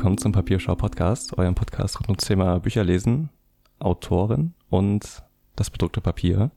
[0.00, 3.28] willkommen zum Papierschau Podcast, eurem Podcast rund ums Thema Bücherlesen,
[3.80, 5.22] Autoren und
[5.56, 6.50] das bedruckte Papier.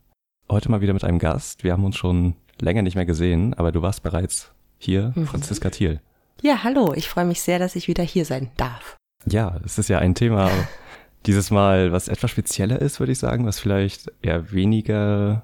[0.49, 1.61] Heute mal wieder mit einem Gast.
[1.61, 5.27] Wir haben uns schon länger nicht mehr gesehen, aber du warst bereits hier, mhm.
[5.27, 5.99] Franziska Thiel.
[6.41, 8.95] Ja, hallo, ich freue mich sehr, dass ich wieder hier sein darf.
[9.25, 10.49] Ja, es ist ja ein Thema
[11.25, 15.43] dieses Mal, was etwas spezieller ist, würde ich sagen, was vielleicht eher weniger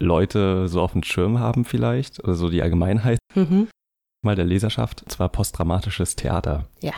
[0.00, 3.20] Leute so auf dem Schirm haben vielleicht, oder so die Allgemeinheit.
[3.36, 3.68] Mhm
[4.26, 6.66] mal der Leserschaft, zwar postdramatisches Theater.
[6.80, 6.92] Ja,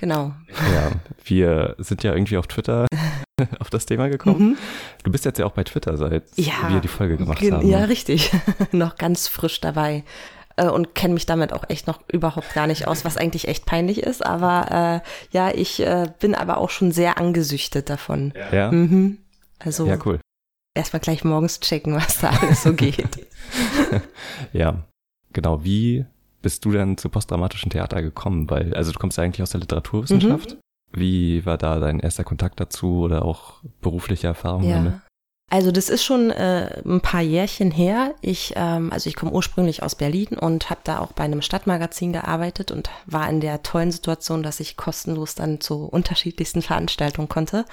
[0.00, 0.32] genau.
[0.72, 0.90] Ja,
[1.24, 2.86] wir sind ja irgendwie auf Twitter
[3.60, 4.50] auf das Thema gekommen.
[4.50, 4.58] Mhm.
[5.04, 7.68] Du bist jetzt ja auch bei Twitter, seit ja, wir die Folge gemacht haben.
[7.68, 8.32] Ja, richtig.
[8.72, 10.04] noch ganz frisch dabei
[10.56, 13.66] äh, und kenne mich damit auch echt noch überhaupt gar nicht aus, was eigentlich echt
[13.66, 14.24] peinlich ist.
[14.24, 18.32] Aber äh, ja, ich äh, bin aber auch schon sehr angesüchtet davon.
[18.52, 18.72] Ja.
[18.72, 19.18] Mhm.
[19.58, 20.18] Also ja, cool.
[20.74, 23.26] Erstmal gleich morgens checken, was da alles so geht.
[24.52, 24.84] ja,
[25.32, 25.64] genau.
[25.64, 26.06] Wie
[26.42, 28.48] bist du denn zu postdramatischen Theater gekommen?
[28.50, 30.52] Weil, also du kommst ja eigentlich aus der Literaturwissenschaft.
[30.52, 30.58] Mhm.
[30.92, 34.76] Wie war da dein erster Kontakt dazu oder auch berufliche Erfahrungen ja.
[34.76, 34.94] damit?
[35.52, 38.14] Also das ist schon äh, ein paar Jährchen her.
[38.20, 42.12] Ich, ähm, also ich komme ursprünglich aus Berlin und habe da auch bei einem Stadtmagazin
[42.12, 47.64] gearbeitet und war in der tollen Situation, dass ich kostenlos dann zu unterschiedlichsten Veranstaltungen konnte.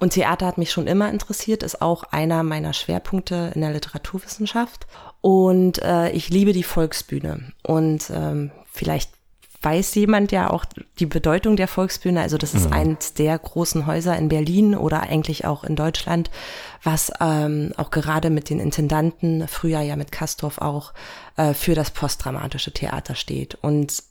[0.00, 4.88] Und Theater hat mich schon immer interessiert, ist auch einer meiner Schwerpunkte in der Literaturwissenschaft.
[5.20, 7.52] Und äh, ich liebe die Volksbühne.
[7.62, 9.10] Und ähm, vielleicht
[9.62, 10.64] weiß jemand ja auch
[10.98, 12.20] die Bedeutung der Volksbühne.
[12.22, 12.72] Also das ist mhm.
[12.72, 16.30] eins der großen Häuser in Berlin oder eigentlich auch in Deutschland,
[16.82, 20.94] was ähm, auch gerade mit den Intendanten, früher ja mit Kastorf auch,
[21.36, 23.56] äh, für das postdramatische Theater steht.
[23.60, 24.02] Und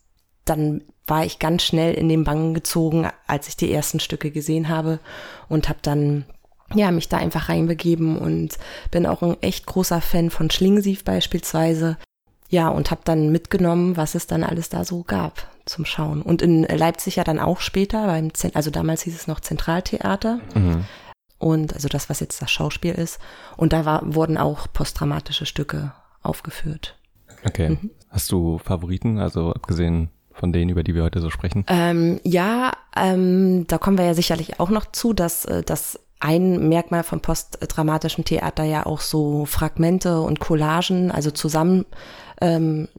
[0.46, 4.70] dann war ich ganz schnell in den Bangen gezogen, als ich die ersten Stücke gesehen
[4.70, 5.00] habe
[5.48, 6.26] und habe dann
[6.74, 8.58] ja, mich da einfach reinbegeben und
[8.92, 11.98] bin auch ein echt großer Fan von Schlingensief beispielsweise.
[12.50, 16.22] Ja, und habe dann mitgenommen, was es dann alles da so gab zum Schauen.
[16.22, 20.40] Und in Leipzig ja dann auch später, beim Zent also damals hieß es noch Zentraltheater.
[20.56, 20.86] Mhm.
[21.38, 23.20] Und also das, was jetzt das Schauspiel ist.
[23.56, 26.98] Und da war, wurden auch posttraumatische Stücke aufgeführt.
[27.46, 27.70] Okay.
[27.70, 27.92] Mhm.
[28.10, 31.66] Hast du Favoriten, also abgesehen von denen, über die wir heute so sprechen?
[31.68, 36.68] Ähm, ja, ähm, da kommen wir ja sicherlich auch noch zu, dass, äh, dass ein
[36.68, 41.86] Merkmal von postdramatischem Theater ja auch so Fragmente und Collagen, also zusammen,
[42.42, 42.90] ähm,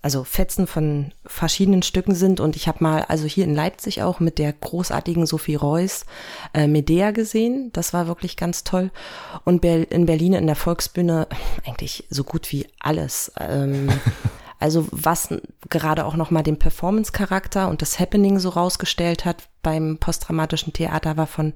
[0.00, 2.38] also Fetzen von verschiedenen Stücken sind.
[2.40, 6.06] Und ich habe mal, also hier in Leipzig auch mit der großartigen Sophie Reuss
[6.54, 7.70] äh, Medea gesehen.
[7.72, 8.90] Das war wirklich ganz toll.
[9.44, 11.26] Und in Berlin in der Volksbühne
[11.66, 13.32] eigentlich so gut wie alles.
[13.38, 13.88] Ähm,
[14.58, 15.28] Also was
[15.68, 21.26] gerade auch nochmal den Performance-Charakter und das Happening so rausgestellt hat beim posttraumatischen Theater war
[21.26, 21.52] von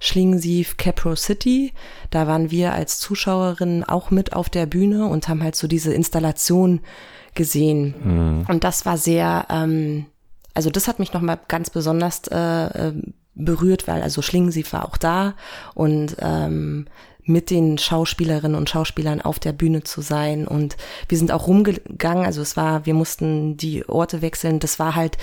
[0.00, 1.72] Schlingensief Capro City.
[2.10, 5.92] Da waren wir als Zuschauerinnen auch mit auf der Bühne und haben halt so diese
[5.92, 6.80] Installation
[7.34, 7.94] gesehen.
[8.02, 8.46] Mhm.
[8.48, 10.06] Und das war sehr, ähm,
[10.54, 12.92] also das hat mich nochmal ganz besonders äh, äh,
[13.34, 15.34] berührt, weil also Schlingensief war auch da
[15.74, 16.86] und ähm,
[17.30, 20.46] mit den Schauspielerinnen und Schauspielern auf der Bühne zu sein.
[20.46, 20.76] Und
[21.08, 24.58] wir sind auch rumgegangen, also es war, wir mussten die Orte wechseln.
[24.58, 25.16] Das war halt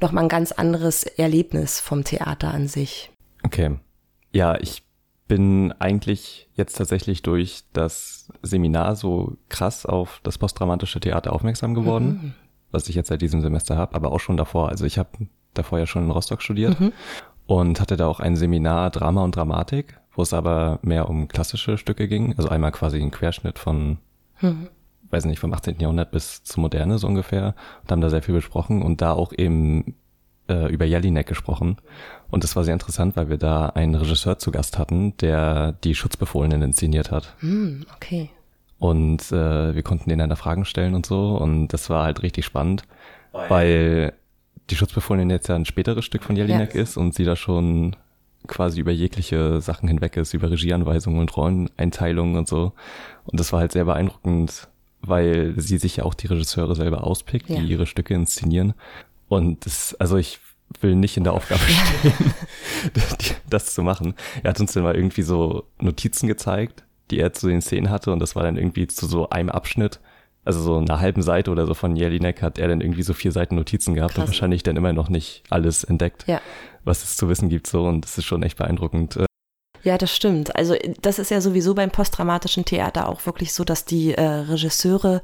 [0.00, 3.10] nochmal ein ganz anderes Erlebnis vom Theater an sich.
[3.44, 3.78] Okay.
[4.32, 4.82] Ja, ich
[5.28, 12.06] bin eigentlich jetzt tatsächlich durch das Seminar so krass auf das posttraumatische Theater aufmerksam geworden,
[12.06, 12.34] mhm.
[12.70, 14.68] was ich jetzt seit diesem Semester habe, aber auch schon davor.
[14.68, 15.10] Also ich habe
[15.54, 16.92] davor ja schon in Rostock studiert mhm.
[17.46, 21.78] und hatte da auch ein Seminar Drama und Dramatik wo es aber mehr um klassische
[21.78, 22.34] Stücke ging.
[22.36, 23.98] Also einmal quasi ein Querschnitt von,
[24.40, 24.68] mhm.
[25.10, 25.80] weiß nicht, vom 18.
[25.80, 27.54] Jahrhundert bis zur Moderne so ungefähr.
[27.82, 29.94] Und haben da sehr viel besprochen und da auch eben
[30.48, 31.76] äh, über Jelinek gesprochen.
[32.30, 35.94] Und das war sehr interessant, weil wir da einen Regisseur zu Gast hatten, der die
[35.94, 37.34] Schutzbefohlenen inszeniert hat.
[37.40, 38.30] Mhm, okay.
[38.78, 41.36] Und äh, wir konnten denen dann Fragen stellen und so.
[41.36, 42.82] Und das war halt richtig spannend,
[43.32, 44.12] weil
[44.70, 46.82] die Schutzbefohlenen jetzt ja ein späteres Stück von Jelinek ja.
[46.82, 47.96] ist und sie da schon
[48.46, 52.72] quasi über jegliche Sachen hinweg ist, über Regieanweisungen und Rolleneinteilungen und so.
[53.24, 54.68] Und das war halt sehr beeindruckend,
[55.00, 57.56] weil sie sich ja auch die Regisseure selber auspickt, ja.
[57.56, 58.74] die ihre Stücke inszenieren.
[59.28, 60.40] Und das, also ich
[60.80, 61.60] will nicht in der Aufgabe
[62.00, 62.34] stehen,
[63.50, 64.14] das zu machen.
[64.42, 68.12] Er hat uns dann mal irgendwie so Notizen gezeigt, die er zu den Szenen hatte
[68.12, 70.00] und das war dann irgendwie zu so einem Abschnitt
[70.46, 73.32] also so einer halben Seite oder so von Jelinek hat er dann irgendwie so vier
[73.32, 74.24] Seiten Notizen gehabt Krass.
[74.24, 76.24] und wahrscheinlich dann immer noch nicht alles entdeckt.
[76.26, 76.42] Ja
[76.84, 79.16] was es zu wissen gibt so und das ist schon echt beeindruckend.
[79.16, 79.26] Äh.
[79.82, 80.56] Ja, das stimmt.
[80.56, 85.22] Also das ist ja sowieso beim postdramatischen Theater auch wirklich so, dass die äh, Regisseure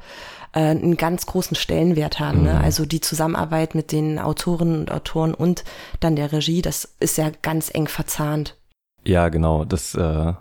[0.52, 2.42] äh, einen ganz großen Stellenwert haben.
[2.42, 2.52] Ne?
[2.52, 2.58] Mhm.
[2.58, 2.64] Ne?
[2.64, 5.64] Also die Zusammenarbeit mit den Autorinnen und Autoren und
[6.00, 8.56] dann der Regie, das ist ja ganz eng verzahnt.
[9.06, 9.64] Ja, genau.
[9.64, 10.32] Das, äh,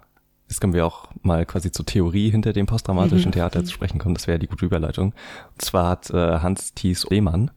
[0.47, 3.33] das können wir auch mal quasi zur Theorie hinter dem postdramatischen mhm.
[3.33, 4.15] Theater zu sprechen kommen.
[4.15, 5.13] Das wäre die gute Überleitung.
[5.53, 7.51] Und zwar hat äh, Hans Thies Lehmann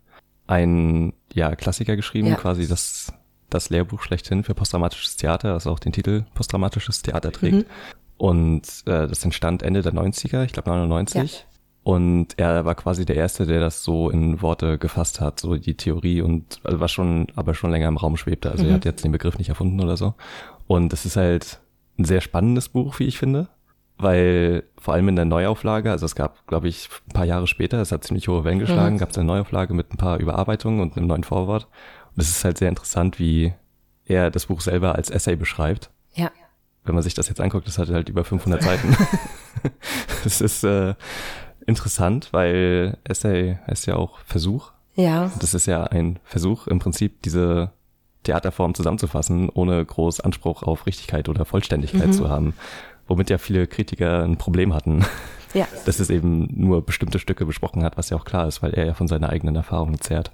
[0.47, 2.35] ein ja, Klassiker geschrieben, ja.
[2.37, 3.13] quasi das,
[3.55, 7.57] das Lehrbuch schlechthin für posttraumatisches Theater, das auch den Titel posttraumatisches Theater trägt.
[7.57, 7.65] Mhm.
[8.17, 11.33] Und äh, das entstand Ende der 90er, ich glaube 99.
[11.33, 11.39] Ja.
[11.85, 15.77] Und er war quasi der Erste, der das so in Worte gefasst hat, so die
[15.77, 18.53] Theorie und also was schon, aber schon länger im Raum schwebte.
[18.53, 18.71] Also mhm.
[18.71, 20.15] er hat jetzt den Begriff nicht erfunden oder so.
[20.69, 21.61] Und es ist halt
[21.99, 23.49] ein sehr spannendes Buch, wie ich finde
[24.03, 27.81] weil vor allem in der Neuauflage, also es gab, glaube ich, ein paar Jahre später,
[27.81, 28.99] es hat ziemlich hohe Wellen geschlagen, mhm.
[28.99, 31.69] gab es eine Neuauflage mit ein paar Überarbeitungen und einem neuen Vorwort.
[32.15, 33.53] Und es ist halt sehr interessant, wie
[34.05, 35.91] er das Buch selber als Essay beschreibt.
[36.15, 36.31] Ja.
[36.85, 38.97] Wenn man sich das jetzt anguckt, das hat halt über 500 Seiten.
[40.25, 40.95] Es ist äh,
[41.67, 44.73] interessant, weil Essay heißt ja auch Versuch.
[44.95, 45.31] Ja.
[45.41, 47.71] Das ist ja ein Versuch, im Prinzip diese
[48.23, 52.13] Theaterform zusammenzufassen, ohne groß Anspruch auf Richtigkeit oder Vollständigkeit mhm.
[52.13, 52.55] zu haben
[53.07, 55.05] womit ja viele Kritiker ein Problem hatten.
[55.55, 55.67] Ja.
[55.85, 58.87] Dass es eben nur bestimmte Stücke besprochen hat, was ja auch klar ist, weil er
[58.87, 60.33] ja von seiner eigenen Erfahrung zehrt.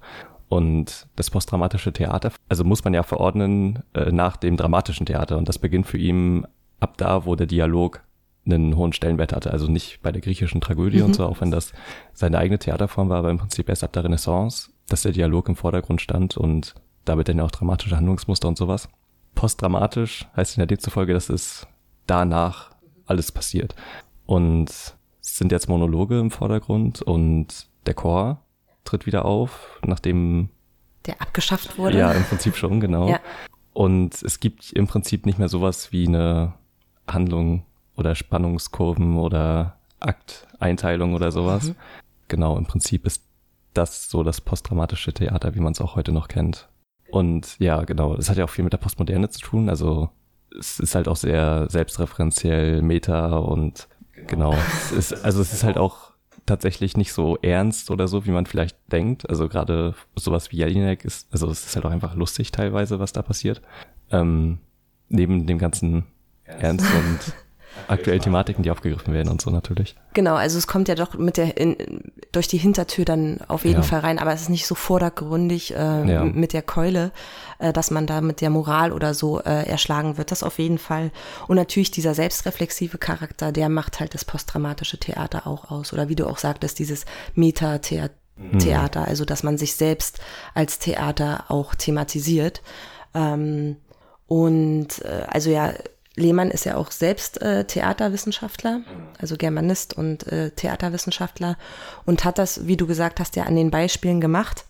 [0.49, 5.37] Und das postdramatische Theater, also muss man ja verordnen äh, nach dem dramatischen Theater.
[5.37, 6.47] Und das beginnt für ihn
[6.81, 8.03] ab da, wo der Dialog
[8.47, 9.51] einen hohen Stellenwert hatte.
[9.51, 11.07] Also nicht bei der griechischen Tragödie mhm.
[11.07, 11.73] und so, auch wenn das
[12.15, 15.57] seine eigene Theaterform war, aber im Prinzip erst ab der Renaissance, dass der Dialog im
[15.57, 16.75] Vordergrund stand und
[17.05, 18.89] damit dann ja auch dramatische Handlungsmuster und sowas.
[19.35, 21.67] Postdramatisch heißt in der demzufolge, dass es
[22.07, 22.71] danach
[23.07, 23.75] alles passiert.
[24.27, 28.43] Und es sind jetzt Monologe im Vordergrund und der Chor
[28.85, 30.49] tritt wieder auf, nachdem
[31.07, 31.99] der abgeschafft wurde.
[31.99, 33.09] Ja, im Prinzip schon, genau.
[33.09, 33.21] Ja.
[33.73, 36.55] Und es gibt im Prinzip nicht mehr sowas wie eine
[37.07, 37.65] Handlung
[37.97, 41.69] oder Spannungskurven oder Akteinteilung oder sowas.
[41.69, 41.75] Mhm.
[42.29, 43.25] Genau, im Prinzip ist
[43.75, 46.69] das so das postdramatische Theater, wie man es auch heute noch kennt.
[47.11, 49.69] Und ja, genau, das hat ja auch viel mit der Postmoderne zu tun.
[49.69, 50.11] Also
[50.59, 54.51] es ist halt auch sehr selbstreferenziell, Meta und genau.
[54.51, 56.08] genau es ist, also es ist halt auch
[56.49, 59.29] tatsächlich nicht so ernst oder so, wie man vielleicht denkt.
[59.29, 63.13] Also gerade sowas wie Jelinek ist, also es ist halt auch einfach lustig teilweise, was
[63.13, 63.63] da passiert.
[64.11, 64.59] Ähm,
[65.09, 66.05] neben dem ganzen
[66.45, 67.35] Ernst und
[67.87, 69.95] aktuelle Thematiken, die aufgegriffen werden und so natürlich.
[70.15, 71.77] Genau, also es kommt ja doch mit der in,
[72.33, 73.83] durch die Hintertür dann auf jeden ja.
[73.83, 76.25] Fall rein, aber es ist nicht so vordergründig äh, ja.
[76.25, 77.13] mit der Keule,
[77.59, 80.31] äh, dass man da mit der Moral oder so äh, erschlagen wird.
[80.31, 81.11] Das auf jeden Fall.
[81.47, 85.93] Und natürlich dieser selbstreflexive Charakter, der macht halt das posttraumatische Theater auch aus.
[85.93, 87.05] Oder wie du auch sagtest, dieses
[87.35, 89.07] Meta-Theater, mhm.
[89.07, 90.21] also dass man sich selbst
[90.55, 92.63] als Theater auch thematisiert.
[93.15, 93.77] Ähm,
[94.27, 95.73] und äh, also ja,
[96.19, 98.81] Lehmann ist ja auch selbst äh, Theaterwissenschaftler,
[99.19, 101.57] also Germanist und äh, Theaterwissenschaftler
[102.05, 104.65] und hat das, wie du gesagt hast, ja an den Beispielen gemacht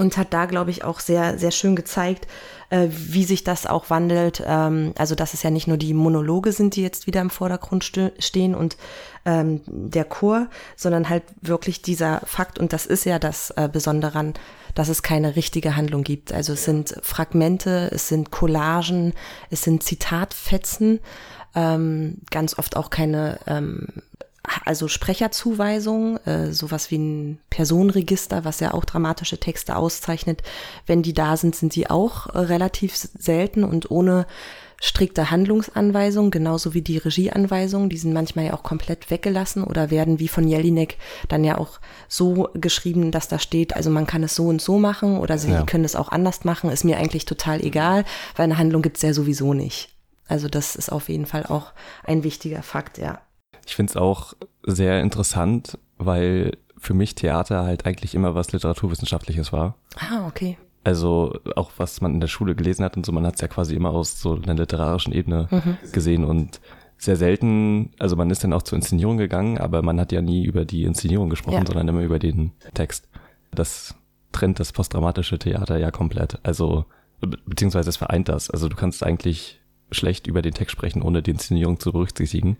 [0.00, 2.26] und hat da, glaube ich, auch sehr, sehr schön gezeigt,
[2.70, 4.42] äh, wie sich das auch wandelt.
[4.44, 7.84] Ähm, also, dass es ja nicht nur die Monologe sind, die jetzt wieder im Vordergrund
[7.84, 8.78] ste stehen und
[9.26, 14.18] ähm, der Chor, sondern halt wirklich dieser Fakt, und das ist ja das äh, Besondere
[14.18, 14.34] an,
[14.74, 16.32] dass es keine richtige Handlung gibt.
[16.32, 19.12] Also es sind Fragmente, es sind Collagen,
[19.50, 21.00] es sind Zitatfetzen,
[21.54, 23.88] ähm, ganz oft auch keine ähm,
[24.64, 30.42] also Sprecherzuweisung, äh, sowas wie ein Personenregister, was ja auch dramatische Texte auszeichnet.
[30.86, 34.26] Wenn die da sind, sind die auch äh, relativ selten und ohne
[34.82, 40.18] strikte Handlungsanweisungen, genauso wie die Regieanweisungen, die sind manchmal ja auch komplett weggelassen oder werden
[40.18, 40.96] wie von Jelinek
[41.28, 44.78] dann ja auch so geschrieben, dass da steht, also man kann es so und so
[44.78, 45.64] machen oder sie ja.
[45.64, 49.12] können es auch anders machen, ist mir eigentlich total egal, weil eine Handlung gibt's ja
[49.12, 49.90] sowieso nicht.
[50.28, 51.72] Also das ist auf jeden Fall auch
[52.04, 53.20] ein wichtiger Fakt, ja.
[53.70, 54.34] Ich finde es auch
[54.64, 59.76] sehr interessant, weil für mich Theater halt eigentlich immer was Literaturwissenschaftliches war.
[59.94, 60.58] Ah, okay.
[60.82, 63.46] Also auch was man in der Schule gelesen hat und so, man hat es ja
[63.46, 65.76] quasi immer aus so einer literarischen Ebene mhm.
[65.92, 66.60] gesehen und
[66.98, 70.44] sehr selten, also man ist dann auch zur Inszenierung gegangen, aber man hat ja nie
[70.44, 71.66] über die Inszenierung gesprochen, ja.
[71.66, 73.08] sondern immer über den Text.
[73.52, 73.94] Das
[74.32, 76.40] trennt das postdramatische Theater ja komplett.
[76.42, 76.86] Also,
[77.20, 78.50] beziehungsweise es vereint das.
[78.50, 79.60] Also du kannst eigentlich
[79.92, 82.56] schlecht über den Text sprechen, ohne die Inszenierung zu berücksichtigen.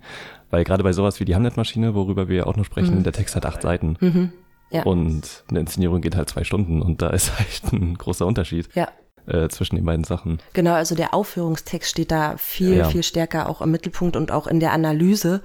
[0.51, 3.03] Weil gerade bei sowas wie die Hamlet-Maschine, worüber wir auch noch sprechen, mhm.
[3.05, 3.97] der Text hat acht Seiten.
[4.01, 4.33] Mhm.
[4.71, 4.85] Ja.
[4.85, 8.69] Und eine Inszenierung geht halt zwei Stunden und da ist halt ein großer Unterschied.
[8.75, 8.89] Ja.
[9.27, 10.41] Äh, zwischen den beiden Sachen.
[10.55, 12.89] Genau, also der Aufführungstext steht da viel, ja.
[12.89, 15.43] viel stärker auch im Mittelpunkt und auch in der Analyse.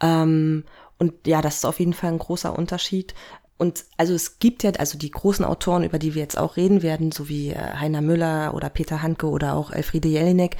[0.00, 0.64] Ähm,
[0.98, 3.14] und ja, das ist auf jeden Fall ein großer Unterschied.
[3.56, 6.82] Und also es gibt ja, also die großen Autoren, über die wir jetzt auch reden
[6.82, 10.56] werden, so wie äh, Heiner Müller oder Peter Handke oder auch Elfriede Jelinek,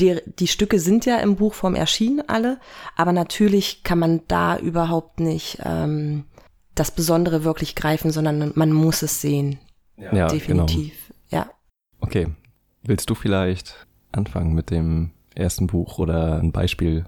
[0.00, 2.58] die, die Stücke sind ja im Buchform erschienen, alle,
[2.96, 6.24] aber natürlich kann man da überhaupt nicht ähm,
[6.74, 9.58] das Besondere wirklich greifen, sondern man muss es sehen.
[9.96, 10.28] Ja, genau.
[10.28, 11.12] definitiv.
[11.30, 11.42] Genau.
[11.44, 11.50] Ja.
[12.00, 12.28] Okay.
[12.82, 17.04] Willst du vielleicht anfangen mit dem ersten Buch oder ein Beispiel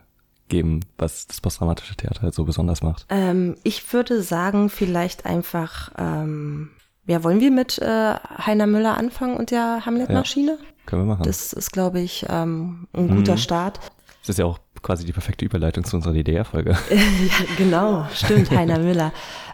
[0.48, 3.06] geben, was das posttraumatische Theater halt so besonders macht?
[3.08, 6.70] Ähm, ich würde sagen, vielleicht einfach ähm,
[7.06, 10.58] Ja, wollen wir mit äh, Heiner Müller anfangen und der Hamlet-Maschine?
[10.60, 11.22] Ja, können wir machen.
[11.22, 13.38] Das ist, glaube ich, ähm, ein guter mhm.
[13.38, 13.80] Start.
[14.20, 16.70] Das ist ja auch quasi die perfekte Überleitung zu unserer DDR-Folge.
[16.90, 19.12] ja, genau, stimmt, Heiner Müller.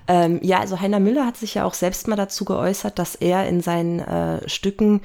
[0.09, 3.49] Ähm, ja, also Heiner Müller hat sich ja auch selbst mal dazu geäußert, dass er
[3.49, 5.03] in seinen äh, Stücken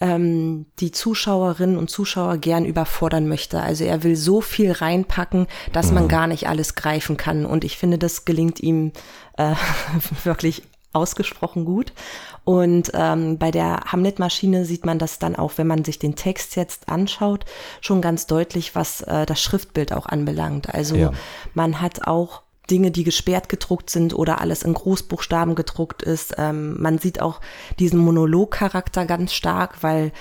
[0.00, 3.60] ähm, die Zuschauerinnen und Zuschauer gern überfordern möchte.
[3.60, 5.94] Also er will so viel reinpacken, dass mhm.
[5.94, 7.46] man gar nicht alles greifen kann.
[7.46, 8.92] Und ich finde, das gelingt ihm
[9.36, 9.54] äh,
[10.24, 11.92] wirklich ausgesprochen gut.
[12.44, 16.56] Und ähm, bei der Hamlet-Maschine sieht man das dann auch, wenn man sich den Text
[16.56, 17.44] jetzt anschaut,
[17.80, 20.74] schon ganz deutlich, was äh, das Schriftbild auch anbelangt.
[20.74, 21.12] Also ja.
[21.54, 26.34] man hat auch Dinge, die gesperrt gedruckt sind oder alles in Großbuchstaben gedruckt ist.
[26.38, 27.40] Ähm, man sieht auch
[27.78, 30.12] diesen Monologcharakter ganz stark, weil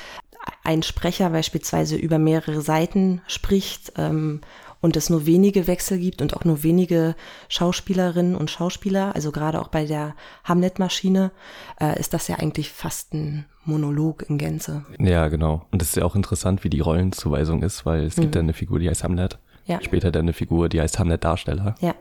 [0.64, 4.42] ein Sprecher beispielsweise über mehrere Seiten spricht ähm,
[4.82, 7.16] und es nur wenige Wechsel gibt und auch nur wenige
[7.50, 11.32] Schauspielerinnen und Schauspieler, also gerade auch bei der Hamlet-Maschine,
[11.80, 14.86] äh, ist das ja eigentlich fast ein Monolog in Gänze.
[15.00, 15.66] Ja, genau.
[15.72, 18.22] Und es ist ja auch interessant, wie die Rollenzuweisung ist, weil es mhm.
[18.22, 19.38] gibt dann eine Figur, die heißt Hamlet.
[19.66, 19.82] Ja.
[19.82, 21.76] Später dann eine Figur, die heißt Hamlet Darsteller.
[21.80, 21.94] Ja.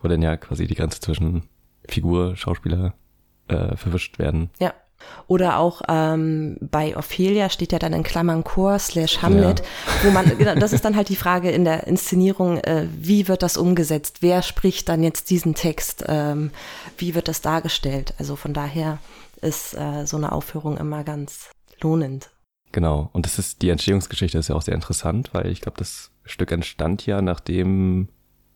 [0.00, 1.44] Wo dann ja quasi die Grenze zwischen
[1.88, 2.94] Figur, Schauspieler
[3.48, 4.50] äh, verwischt werden.
[4.58, 4.74] Ja.
[5.26, 9.64] Oder auch ähm, bei Ophelia steht ja dann in Klammern Chor slash Hamlet, ja.
[10.02, 13.42] wo man, genau, das ist dann halt die Frage in der Inszenierung, äh, wie wird
[13.42, 14.18] das umgesetzt?
[14.20, 16.04] Wer spricht dann jetzt diesen Text?
[16.08, 16.50] Ähm,
[16.98, 18.14] wie wird das dargestellt?
[18.18, 18.98] Also von daher
[19.40, 22.30] ist äh, so eine Aufführung immer ganz lohnend.
[22.72, 26.10] Genau, und das ist, die Entstehungsgeschichte ist ja auch sehr interessant, weil ich glaube, das
[26.24, 28.08] Stück entstand ja, nachdem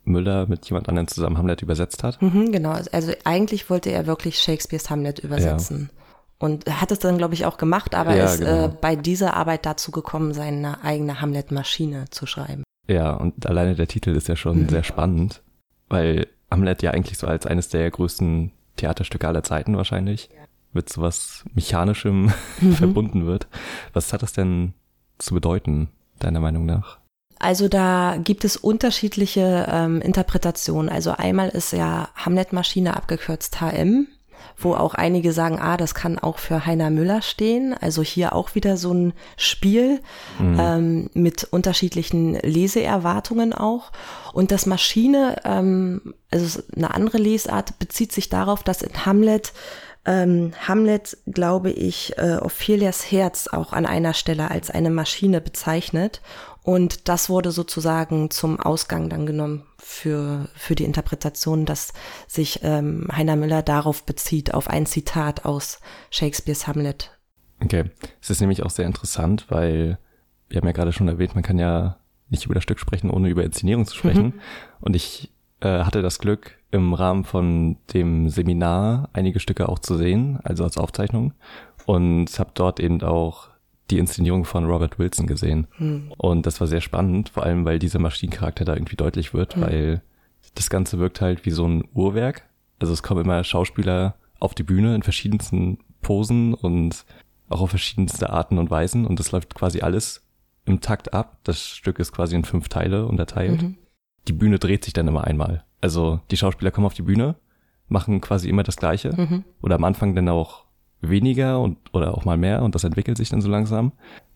[0.04, 2.22] Müller mit jemand anderem zusammen Hamlet übersetzt hat.
[2.22, 5.90] Mhm, genau, also eigentlich wollte er wirklich Shakespeares Hamlet übersetzen.
[5.92, 6.05] Ja.
[6.38, 8.66] Und hat es dann, glaube ich, auch gemacht, aber ja, ist genau.
[8.66, 12.62] äh, bei dieser Arbeit dazu gekommen, seine eigene Hamlet-Maschine zu schreiben.
[12.88, 14.68] Ja, und alleine der Titel ist ja schon mhm.
[14.68, 15.42] sehr spannend,
[15.88, 20.44] weil Hamlet ja eigentlich so als eines der größten Theaterstücke aller Zeiten wahrscheinlich ja.
[20.72, 22.72] mit sowas Mechanischem mhm.
[22.74, 23.48] verbunden wird.
[23.94, 24.74] Was hat das denn
[25.18, 25.88] zu bedeuten,
[26.18, 26.98] deiner Meinung nach?
[27.38, 30.90] Also da gibt es unterschiedliche ähm, Interpretationen.
[30.90, 34.08] Also einmal ist ja Hamlet-Maschine abgekürzt HM
[34.56, 37.74] wo auch einige sagen, ah, das kann auch für Heiner Müller stehen.
[37.80, 40.00] Also hier auch wieder so ein Spiel
[40.38, 40.60] mhm.
[40.60, 43.92] ähm, mit unterschiedlichen Leseerwartungen auch.
[44.32, 49.52] Und das Maschine, ähm, also eine andere Lesart, bezieht sich darauf, dass in Hamlet
[50.06, 56.22] ähm, Hamlet, glaube ich, äh, Ophelias Herz auch an einer Stelle als eine Maschine bezeichnet.
[56.62, 61.92] Und das wurde sozusagen zum Ausgang dann genommen für, für die Interpretation, dass
[62.26, 67.12] sich ähm, Heiner Müller darauf bezieht, auf ein Zitat aus Shakespeares Hamlet.
[67.62, 67.84] Okay,
[68.20, 69.98] es ist nämlich auch sehr interessant, weil
[70.48, 71.98] wir haben ja gerade schon erwähnt, man kann ja
[72.28, 74.24] nicht über das Stück sprechen, ohne über Inszenierung zu sprechen.
[74.24, 74.40] Mhm.
[74.80, 79.96] Und ich äh, hatte das Glück, im Rahmen von dem Seminar einige Stücke auch zu
[79.96, 81.32] sehen, also als Aufzeichnung.
[81.86, 83.48] Und habe dort eben auch
[83.90, 85.68] die Inszenierung von Robert Wilson gesehen.
[85.76, 86.12] Hm.
[86.16, 89.62] Und das war sehr spannend, vor allem weil dieser Maschinencharakter da irgendwie deutlich wird, hm.
[89.62, 90.02] weil
[90.54, 92.48] das Ganze wirkt halt wie so ein Uhrwerk.
[92.78, 97.04] Also es kommen immer Schauspieler auf die Bühne in verschiedensten Posen und
[97.48, 100.26] auch auf verschiedenste Arten und Weisen und das läuft quasi alles
[100.64, 101.38] im Takt ab.
[101.44, 103.62] Das Stück ist quasi in fünf Teile unterteilt.
[103.62, 103.78] Mhm.
[104.28, 105.64] Die Bühne dreht sich dann immer einmal.
[105.80, 107.36] Also die Schauspieler kommen auf die Bühne,
[107.88, 109.44] machen quasi immer das Gleiche mhm.
[109.62, 110.64] oder am Anfang dann auch
[111.00, 113.92] weniger und oder auch mal mehr und das entwickelt sich dann so langsam.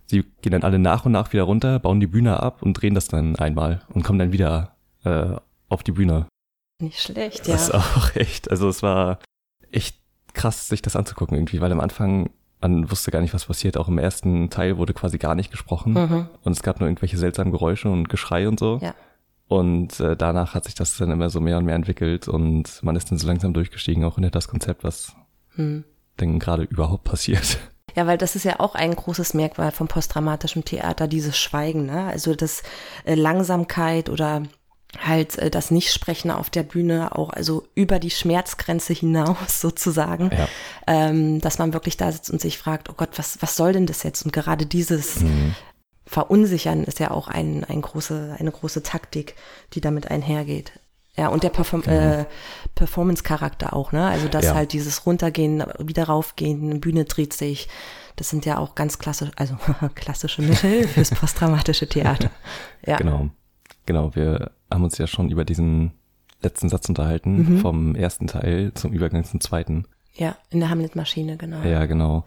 [0.07, 2.95] Sie gehen dann alle nach und nach wieder runter, bauen die Bühne ab und drehen
[2.95, 5.37] das dann einmal und kommen dann wieder äh,
[5.69, 6.27] auf die Bühne.
[6.81, 7.55] Nicht schlecht, ja.
[7.55, 9.19] Das ist auch echt, also es war
[9.71, 9.97] echt
[10.35, 12.31] krass, sich das anzugucken irgendwie, weil am Anfang
[12.61, 13.77] man wusste gar nicht, was passiert.
[13.79, 16.29] Auch im ersten Teil wurde quasi gar nicht gesprochen mhm.
[16.43, 18.79] und es gab nur irgendwelche seltsamen Geräusche und Geschrei und so.
[18.83, 18.95] Ja.
[19.50, 22.97] Und äh, danach hat sich das dann immer so mehr und mehr entwickelt und man
[22.97, 25.12] ist dann so langsam durchgestiegen, auch in das Konzept, was
[25.57, 25.85] hm
[26.21, 27.59] denn gerade überhaupt passiert.
[27.97, 32.04] Ja, weil das ist ja auch ein großes Merkmal vom postdramatischen Theater, dieses Schweigen, ne?
[32.04, 32.62] Also das
[33.04, 34.45] äh, Langsamkeit oder
[34.97, 40.49] halt äh, das Nichtsprechen auf der Bühne auch also über die Schmerzgrenze hinaus sozusagen, ja.
[40.87, 43.87] ähm, dass man wirklich da sitzt und sich fragt, oh Gott, was was soll denn
[43.87, 44.25] das jetzt?
[44.25, 45.57] Und gerade dieses mhm.
[46.11, 49.37] Verunsichern ist ja auch ein, ein große, eine große Taktik,
[49.75, 50.73] die damit einhergeht.
[51.17, 52.23] Ja, und der Perform genau.
[52.23, 52.25] äh,
[52.75, 54.09] Performance-Charakter auch, ne?
[54.09, 54.55] Also dass ja.
[54.57, 57.69] halt dieses Runtergehen, wieder raufgehen, Bühne dreht sich.
[58.17, 59.55] Das sind ja auch ganz klassisch, also
[59.95, 62.31] klassische Mittel fürs posttraumatische Theater.
[62.85, 62.97] Ja.
[62.97, 63.29] Genau.
[63.87, 65.93] Genau, wir haben uns ja schon über diesen
[66.43, 67.59] letzten Satz unterhalten, mhm.
[67.61, 69.85] vom ersten Teil zum Übergang zum zweiten.
[70.14, 71.62] Ja, in der Hamlet-Maschine, genau.
[71.62, 72.25] Ja, genau.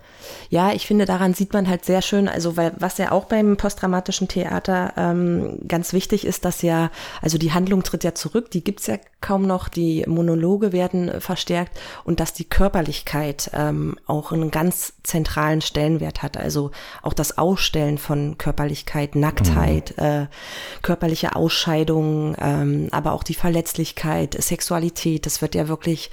[0.50, 3.58] Ja, ich finde, daran sieht man halt sehr schön, also weil was ja auch beim
[3.58, 8.64] postdramatischen Theater ähm, ganz wichtig ist, dass ja, also die Handlung tritt ja zurück, die
[8.64, 14.50] gibt's ja kaum noch, die Monologe werden verstärkt und dass die Körperlichkeit ähm, auch einen
[14.50, 16.38] ganz zentralen Stellenwert hat.
[16.38, 16.72] Also
[17.02, 20.04] auch das Ausstellen von Körperlichkeit, Nacktheit, mhm.
[20.04, 20.28] äh,
[20.82, 26.12] körperliche Ausscheidungen, ähm, aber auch die Verletzlichkeit, Sexualität, das wird ja wirklich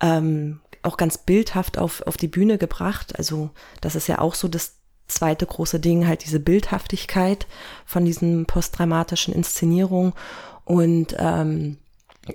[0.00, 3.16] ähm, auch ganz bildhaft auf, auf die Bühne gebracht.
[3.18, 4.76] Also das ist ja auch so das
[5.08, 7.46] zweite große Ding, halt diese Bildhaftigkeit
[7.84, 10.12] von diesen postdramatischen Inszenierungen.
[10.64, 11.78] Und ähm,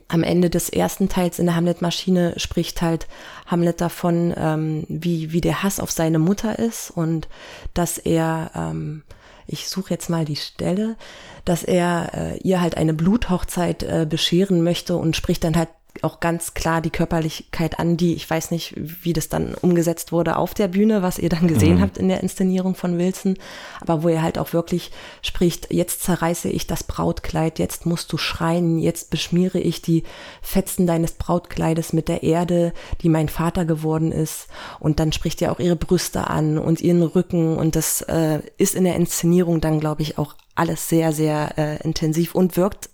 [0.08, 3.08] am Ende des ersten Teils in der Hamlet-Maschine spricht halt
[3.46, 7.28] Hamlet davon, ähm, wie, wie der Hass auf seine Mutter ist und
[7.74, 9.04] dass er, ähm,
[9.48, 10.98] ich suche jetzt mal die Stelle,
[11.46, 15.70] dass er äh, ihr halt eine Bluthochzeit äh, bescheren möchte und spricht dann halt
[16.04, 20.38] auch ganz klar die Körperlichkeit an, die, ich weiß nicht, wie das dann umgesetzt wurde
[20.38, 21.82] auf der Bühne, was ihr dann gesehen mhm.
[21.82, 23.38] habt in der Inszenierung von Wilson,
[23.82, 28.18] aber wo er halt auch wirklich spricht, jetzt zerreiße ich das Brautkleid, jetzt musst du
[28.18, 30.04] schreien, jetzt beschmiere ich die
[30.42, 34.48] Fetzen deines Brautkleides mit der Erde, die mein Vater geworden ist
[34.80, 38.76] und dann spricht er auch ihre Brüste an und ihren Rücken und das äh, ist
[38.76, 42.90] in der Inszenierung dann, glaube ich, auch alles sehr, sehr äh, intensiv und wirkt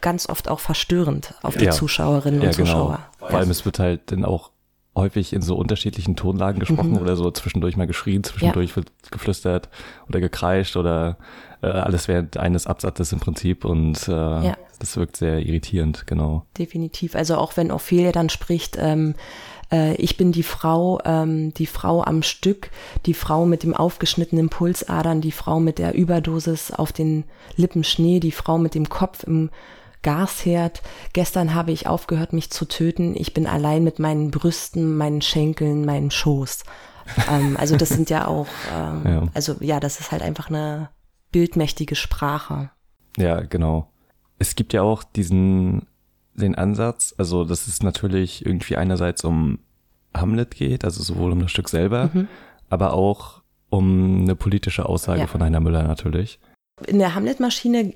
[0.00, 1.70] ganz oft auch verstörend auf die ja.
[1.70, 2.64] Zuschauerinnen und ja, genau.
[2.64, 3.00] Zuschauer.
[3.18, 4.50] Vor allem, es wird halt dann auch
[4.96, 6.98] häufig in so unterschiedlichen Tonlagen gesprochen mhm.
[6.98, 8.76] oder so zwischendurch mal geschrien, zwischendurch ja.
[8.76, 9.68] wird geflüstert
[10.08, 11.18] oder gekreischt oder
[11.62, 14.56] äh, alles während eines Absatzes im Prinzip und äh, ja.
[14.78, 16.46] das wirkt sehr irritierend, genau.
[16.58, 17.16] Definitiv.
[17.16, 19.14] Also auch wenn Ophelia dann spricht, ähm,
[19.72, 22.70] äh, ich bin die Frau, ähm, die Frau am Stück,
[23.06, 27.24] die Frau mit dem aufgeschnittenen Pulsadern, die Frau mit der Überdosis auf den
[27.56, 29.50] Lippen Schnee, die Frau mit dem Kopf im
[30.04, 30.82] Gasherd.
[31.12, 33.16] Gestern habe ich aufgehört, mich zu töten.
[33.16, 36.62] Ich bin allein mit meinen Brüsten, meinen Schenkeln, meinem Schoß.
[37.30, 39.22] ähm, also das sind ja auch, ähm, ja.
[39.34, 40.90] also ja, das ist halt einfach eine
[41.32, 42.70] bildmächtige Sprache.
[43.16, 43.90] Ja, genau.
[44.38, 45.86] Es gibt ja auch diesen,
[46.34, 49.58] den Ansatz, also dass es natürlich irgendwie einerseits um
[50.14, 52.28] Hamlet geht, also sowohl um das Stück selber, mhm.
[52.68, 55.26] aber auch um eine politische Aussage ja.
[55.26, 56.38] von Heiner Müller natürlich.
[56.86, 57.94] In der Hamlet-Maschine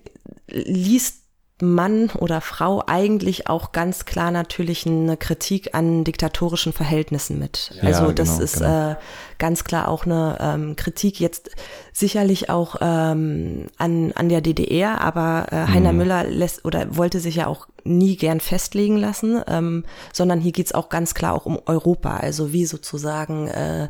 [0.49, 1.18] liest
[1.61, 7.73] Mann oder Frau eigentlich auch ganz klar natürlich eine Kritik an diktatorischen Verhältnissen mit.
[7.75, 8.91] Ja, also das genau, ist genau.
[8.93, 8.97] Äh,
[9.39, 11.51] ganz klar auch eine ähm, Kritik jetzt
[11.93, 15.99] sicherlich auch ähm, an, an der DDR, aber äh, Heiner mhm.
[15.99, 20.73] Müller lässt oder wollte sich ja auch nie gern festlegen lassen, ähm, sondern hier geht's
[20.73, 23.89] auch ganz klar auch um Europa, also wie sozusagen äh,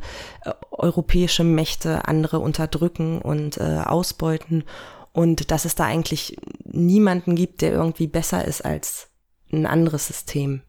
[0.71, 4.65] europäische Mächte andere unterdrücken und äh, ausbeuten
[5.19, 9.09] und dass es da eigentlich niemanden gibt, der irgendwie besser ist als
[9.53, 10.63] ein anderes System.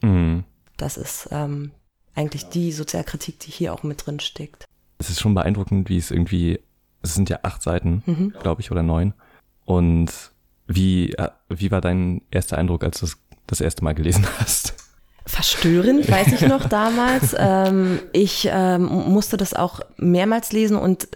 [0.00, 0.44] Mhm.
[0.76, 1.72] Das ist ähm,
[2.14, 4.64] eigentlich die Sozialkritik, die hier auch mit drin steckt.
[4.98, 6.60] Es ist schon beeindruckend, wie es irgendwie,
[7.02, 8.32] es sind ja acht Seiten, mhm.
[8.40, 9.12] glaube ich, oder neun.
[9.64, 10.12] Und
[10.68, 14.74] wie, äh, wie war dein erster Eindruck, als du es das erste Mal gelesen hast?
[15.28, 17.34] verstörend, weiß ich noch damals.
[17.36, 21.08] ähm, ich ähm, musste das auch mehrmals lesen und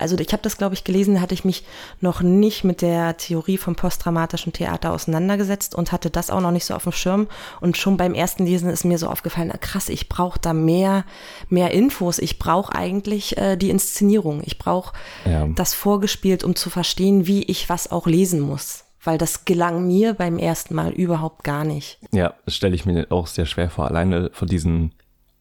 [0.00, 1.64] also ich habe das, glaube ich, gelesen, hatte ich mich
[2.00, 6.64] noch nicht mit der Theorie vom posttraumatischen Theater auseinandergesetzt und hatte das auch noch nicht
[6.64, 7.28] so auf dem Schirm.
[7.60, 11.04] Und schon beim ersten Lesen ist mir so aufgefallen, krass, ich brauche da mehr,
[11.48, 12.18] mehr Infos.
[12.18, 14.42] Ich brauche eigentlich äh, die Inszenierung.
[14.44, 15.46] Ich brauche ja.
[15.48, 18.84] das vorgespielt, um zu verstehen, wie ich was auch lesen muss.
[19.02, 21.98] Weil das gelang mir beim ersten Mal überhaupt gar nicht.
[22.12, 24.92] Ja, das stelle ich mir auch sehr schwer vor, alleine von diesem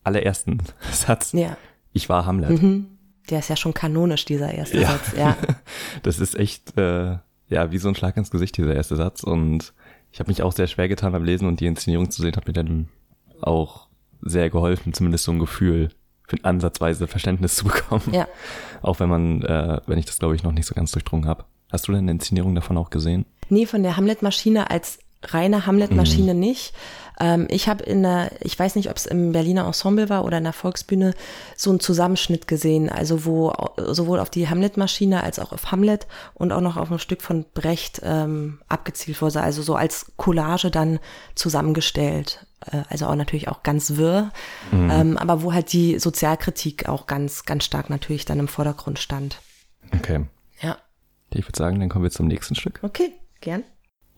[0.04, 1.32] allerersten Satz.
[1.34, 1.58] Ja.
[1.92, 2.62] Ich war Hamlet.
[2.62, 2.99] Mhm
[3.30, 4.92] der ist ja schon kanonisch, dieser erste ja.
[4.92, 5.38] Satz, ja.
[6.04, 9.24] das ist echt, äh, ja, wie so ein Schlag ins Gesicht, dieser erste Satz.
[9.24, 9.74] Und
[10.12, 12.48] ich habe mich auch sehr schwer getan beim Lesen und die Inszenierung zu sehen, hat
[12.48, 12.90] mir dann
[13.42, 13.88] auch
[14.22, 15.90] sehr geholfen, zumindest so ein Gefühl
[16.28, 18.14] für ansatzweise Verständnis zu bekommen.
[18.14, 18.28] Ja.
[18.82, 21.46] Auch wenn man, äh, wenn ich das glaube ich noch nicht so ganz durchdrungen habe.
[21.72, 23.26] Hast du denn eine Inszenierung davon auch gesehen?
[23.50, 26.40] Nee, von der Hamlet-Maschine als reine Hamlet-Maschine mhm.
[26.40, 26.74] nicht.
[27.20, 30.38] Ähm, ich habe in der, ich weiß nicht, ob es im Berliner Ensemble war oder
[30.38, 31.14] in der Volksbühne,
[31.56, 36.52] so einen Zusammenschnitt gesehen, also wo sowohl auf die Hamlet-Maschine als auch auf Hamlet und
[36.52, 41.00] auch noch auf ein Stück von Brecht ähm, abgezielt wurde, also so als Collage dann
[41.36, 42.46] zusammengestellt.
[42.66, 44.32] Äh, also auch natürlich auch ganz wirr,
[44.72, 44.90] mhm.
[44.90, 49.42] ähm, aber wo halt die Sozialkritik auch ganz, ganz stark natürlich dann im Vordergrund stand.
[49.94, 50.26] Okay.
[50.62, 50.78] Ja.
[51.32, 52.80] Ich würde sagen, dann kommen wir zum nächsten Stück.
[52.82, 53.64] Okay, gern.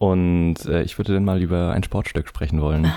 [0.01, 2.91] Und äh, ich würde dann mal über ein Sportstück sprechen wollen.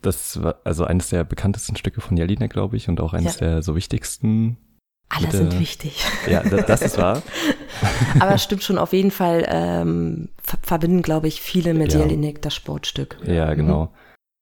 [0.00, 3.46] Das war also eines der bekanntesten Stücke von Jelinek, glaube ich, und auch eines ja.
[3.46, 4.56] der so wichtigsten.
[5.08, 6.04] Alle sind wichtig.
[6.28, 7.22] Ja, das, das ist wahr.
[8.18, 12.00] Aber es stimmt schon auf jeden Fall, ähm, ver verbinden, glaube ich, viele mit ja.
[12.00, 13.18] Jelinek das Sportstück.
[13.24, 13.84] Ja, genau.
[13.84, 13.88] Mhm.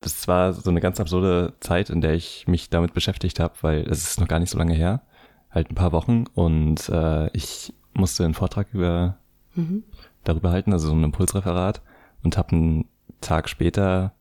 [0.00, 3.80] das war so eine ganz absurde Zeit, in der ich mich damit beschäftigt habe, weil
[3.90, 5.02] es ist noch gar nicht so lange her,
[5.50, 9.18] halt ein paar Wochen und äh, ich musste einen Vortrag über
[9.54, 9.84] mhm.
[10.24, 11.82] darüber halten, also so ein Impulsreferat
[12.22, 12.84] und habe einen
[13.20, 14.12] Tag später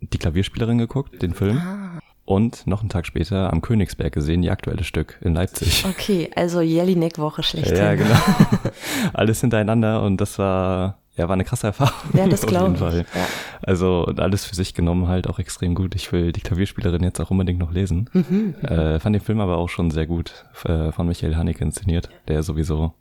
[0.00, 1.58] die Klavierspielerin geguckt, den Film.
[1.58, 2.00] Ah.
[2.24, 5.84] Und noch einen Tag später am Königsberg gesehen, die aktuelle Stück in Leipzig.
[5.88, 7.70] Okay, also Jelinek-Woche schlecht.
[7.70, 8.16] Ja, genau.
[9.12, 12.10] Alles hintereinander und das war ja, war eine krasse Erfahrung.
[12.12, 12.78] Ja, das glaube ich.
[12.78, 13.06] Fall.
[13.14, 13.26] Ja.
[13.62, 15.94] Also alles für sich genommen halt auch extrem gut.
[15.94, 18.10] Ich will die Klavierspielerin jetzt auch unbedingt noch lesen.
[18.12, 18.54] Mhm.
[18.62, 22.42] Äh, fand den Film aber auch schon sehr gut äh, von Michael Haneke inszeniert, der
[22.42, 22.92] sowieso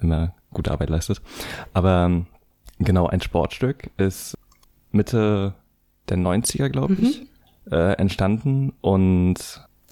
[0.00, 1.22] immer gute Arbeit leistet.
[1.72, 2.26] Aber ähm,
[2.84, 4.36] genau, ein Sportstück ist
[4.90, 5.54] Mitte
[6.08, 7.04] der 90er, glaube mhm.
[7.04, 7.22] ich,
[7.70, 9.36] äh, entstanden und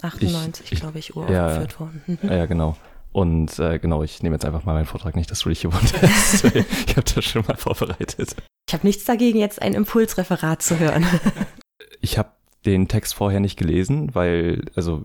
[0.02, 2.02] 98, glaube ich, uraufgeführt ja, worden.
[2.06, 2.18] Mhm.
[2.22, 2.76] Ja, genau.
[3.12, 5.72] Und äh, genau, ich nehme jetzt einfach mal meinen Vortrag nicht, dass du dich hier
[5.72, 6.44] wunderst.
[6.44, 8.36] ich habe das schon mal vorbereitet.
[8.68, 11.04] Ich habe nichts dagegen, jetzt ein Impulsreferat zu hören.
[12.00, 12.30] ich habe
[12.64, 15.04] den Text vorher nicht gelesen, weil, also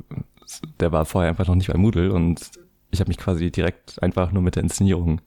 [0.79, 2.51] der war vorher einfach noch nicht bei Moodle und
[2.91, 5.21] ich habe mich quasi direkt einfach nur mit der Inszenierung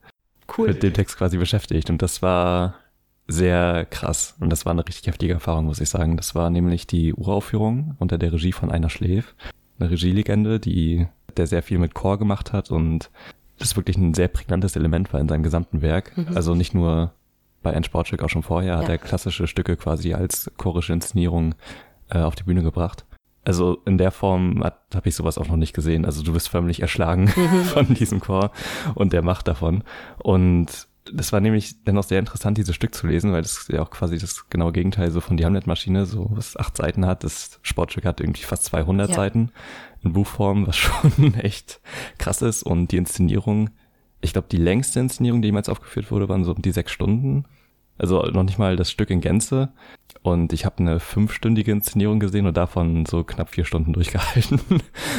[0.57, 0.69] cool.
[0.69, 1.89] mit dem Text quasi beschäftigt.
[1.89, 2.75] Und das war
[3.27, 4.35] sehr krass.
[4.39, 6.17] Und das war eine richtig heftige Erfahrung, muss ich sagen.
[6.17, 9.35] Das war nämlich die Uraufführung unter der Regie von Einer Schläf.
[9.79, 11.07] Eine Regielegende, die
[11.37, 13.09] der sehr viel mit Chor gemacht hat und
[13.59, 16.17] das wirklich ein sehr prägnantes Element war in seinem gesamten Werk.
[16.17, 16.35] Mhm.
[16.35, 17.13] Also nicht nur
[17.61, 18.79] bei ein Sportstück, auch schon vorher ja.
[18.79, 21.55] hat er klassische Stücke quasi als chorische Inszenierung
[22.09, 23.05] äh, auf die Bühne gebracht.
[23.45, 26.05] Also in der Form habe ich sowas auch noch nicht gesehen.
[26.05, 27.63] Also du bist förmlich erschlagen mhm.
[27.65, 28.51] von diesem Chor
[28.95, 29.83] und der Macht davon.
[30.17, 33.89] Und das war nämlich dennoch sehr interessant, dieses Stück zu lesen, weil das ja auch
[33.89, 37.23] quasi das genaue Gegenteil so von die Hamlet-Maschine, so was acht Seiten hat.
[37.23, 39.15] Das Sportstück hat irgendwie fast 200 ja.
[39.15, 39.51] Seiten
[40.03, 41.81] in Buchform, was schon echt
[42.17, 42.63] krass ist.
[42.63, 43.69] Und die Inszenierung,
[44.21, 47.45] ich glaube, die längste Inszenierung, die jemals aufgeführt wurde, waren so die sechs Stunden.
[47.99, 49.69] Also noch nicht mal das Stück in Gänze.
[50.21, 54.59] Und ich habe eine fünfstündige Inszenierung gesehen und davon so knapp vier Stunden durchgehalten,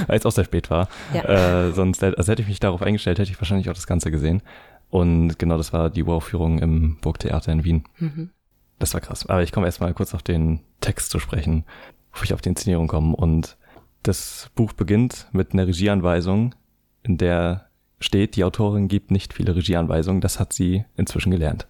[0.07, 0.89] weil es auch sehr spät war.
[1.15, 1.69] Ja.
[1.69, 4.43] Äh, sonst also hätte ich mich darauf eingestellt, hätte ich wahrscheinlich auch das Ganze gesehen.
[4.89, 7.85] Und genau, das war die Uraufführung im Burgtheater in Wien.
[7.99, 8.31] Mhm.
[8.79, 9.27] Das war krass.
[9.27, 11.65] Aber ich komme erstmal kurz auf den Text zu sprechen,
[12.11, 13.15] bevor ich auf die Inszenierung komme.
[13.15, 13.57] Und
[14.03, 16.55] das Buch beginnt mit einer Regieanweisung,
[17.03, 17.67] in der
[18.01, 21.67] steht, die Autorin gibt nicht viele Regieanweisungen, das hat sie inzwischen gelernt.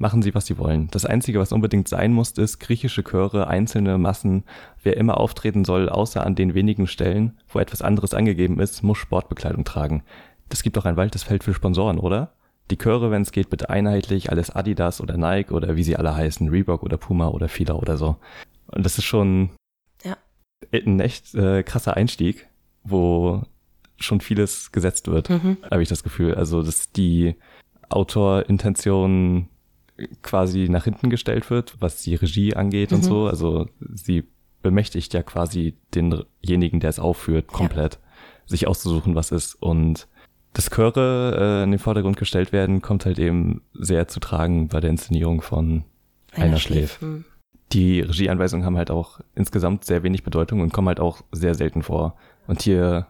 [0.00, 0.88] Machen Sie, was Sie wollen.
[0.92, 4.44] Das Einzige, was unbedingt sein muss, ist griechische Chöre, einzelne Massen.
[4.82, 8.96] Wer immer auftreten soll, außer an den wenigen Stellen, wo etwas anderes angegeben ist, muss
[8.96, 10.02] Sportbekleidung tragen.
[10.48, 12.32] Das gibt doch ein waldes Feld für Sponsoren, oder?
[12.70, 16.16] Die Chöre, wenn es geht, bitte einheitlich, alles Adidas oder Nike oder wie sie alle
[16.16, 18.16] heißen, Reebok oder Puma oder Fila oder so.
[18.68, 19.50] Und das ist schon
[20.02, 20.16] ja.
[20.72, 22.48] ein echt äh, krasser Einstieg,
[22.84, 23.42] wo
[23.98, 25.58] schon vieles gesetzt wird, mhm.
[25.70, 26.36] habe ich das Gefühl.
[26.36, 27.36] Also, dass die
[27.90, 29.50] Autorintention
[30.22, 32.96] quasi nach hinten gestellt wird, was die Regie angeht mhm.
[32.98, 33.26] und so.
[33.26, 34.24] Also sie
[34.62, 38.00] bemächtigt ja quasi denjenigen, der es aufführt, komplett, ja.
[38.46, 39.54] sich auszusuchen, was ist.
[39.54, 40.06] Und
[40.52, 44.80] das Chöre äh, in den Vordergrund gestellt werden, kommt halt eben sehr zu tragen bei
[44.80, 45.84] der Inszenierung von
[46.32, 47.00] Einer, Einer schläft.
[47.00, 47.24] Hm.
[47.72, 51.82] Die Regieanweisungen haben halt auch insgesamt sehr wenig Bedeutung und kommen halt auch sehr selten
[51.82, 52.16] vor.
[52.48, 53.06] Und hier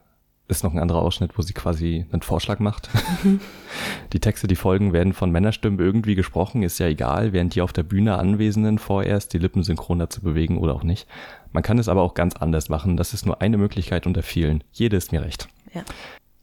[0.51, 2.91] ist noch ein anderer Ausschnitt, wo sie quasi einen Vorschlag macht.
[3.23, 3.41] Mhm.
[4.13, 7.73] Die Texte, die folgen, werden von Männerstimmen irgendwie gesprochen, ist ja egal, während die auf
[7.73, 11.07] der Bühne Anwesenden vorerst die Lippen synchron dazu bewegen oder auch nicht.
[11.53, 12.97] Man kann es aber auch ganz anders machen.
[12.97, 14.65] Das ist nur eine Möglichkeit unter vielen.
[14.73, 15.49] Jede ist mir recht.
[15.73, 15.85] Ja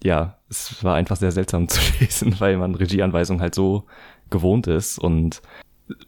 [0.04, 3.86] ja, es war einfach sehr seltsam zu lesen, weil man Regieanweisungen halt so
[4.30, 5.42] gewohnt ist und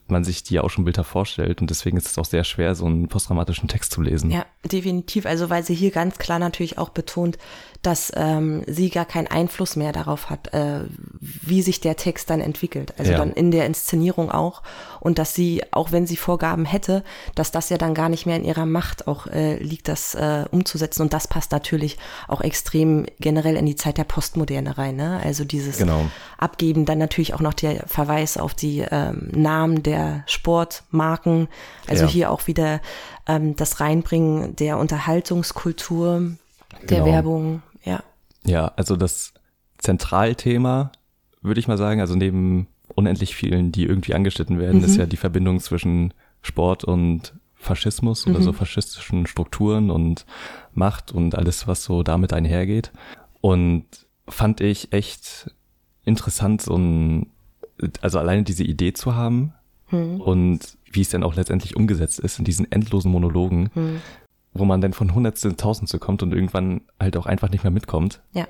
[0.08, 2.86] man sich die auch schon Bilder vorstellt und deswegen ist es auch sehr schwer, so
[2.86, 4.32] einen posttraumatischen Text zu lesen.
[4.32, 5.26] Ja, definitiv.
[5.26, 7.38] Also weil sie hier ganz klar natürlich auch betont,
[7.82, 10.82] dass ähm, sie gar keinen Einfluss mehr darauf hat, äh,
[11.20, 12.94] wie sich der Text dann entwickelt.
[12.98, 13.18] Also ja.
[13.18, 14.64] dann in der Inszenierung auch.
[15.00, 17.04] Und dass sie, auch wenn sie Vorgaben hätte,
[17.36, 20.44] dass das ja dann gar nicht mehr in ihrer Macht auch äh, liegt, das äh,
[20.52, 21.04] umzusetzen.
[21.04, 24.98] Und das passt natürlich auch extrem generell in die Zeit der Postmoderne rein.
[24.98, 25.22] Ne?
[25.24, 26.06] Also dieses genau.
[26.38, 31.48] Abgeben, dann natürlich auch noch der Verweis auf die ähm, Namen der Sportmarken.
[31.88, 32.10] Also ja.
[32.10, 32.82] hier auch wieder
[33.28, 36.32] ähm, das Reinbringen der Unterhaltungskultur,
[36.82, 37.06] der genau.
[37.06, 38.04] Werbung ja.
[38.46, 39.34] Ja, also das
[39.78, 40.92] Zentralthema,
[41.42, 44.86] würde ich mal sagen, also neben unendlich vielen, die irgendwie angeschnitten werden, mhm.
[44.86, 48.36] ist ja die Verbindung zwischen Sport und Faschismus mhm.
[48.36, 50.26] oder so faschistischen Strukturen und
[50.74, 52.92] Macht und alles, was so damit einhergeht.
[53.42, 53.86] Und
[54.28, 55.54] fand ich echt
[56.06, 57.28] interessant, so ein,
[58.02, 59.54] also alleine diese Idee zu haben
[59.92, 60.22] mhm.
[60.22, 64.02] und wie es dann auch letztendlich umgesetzt ist in diesen endlosen Monologen, mhm
[64.54, 68.22] wo man dann von Hundertstel Tausendste kommt und irgendwann halt auch einfach nicht mehr mitkommt.
[68.34, 68.48] Ja.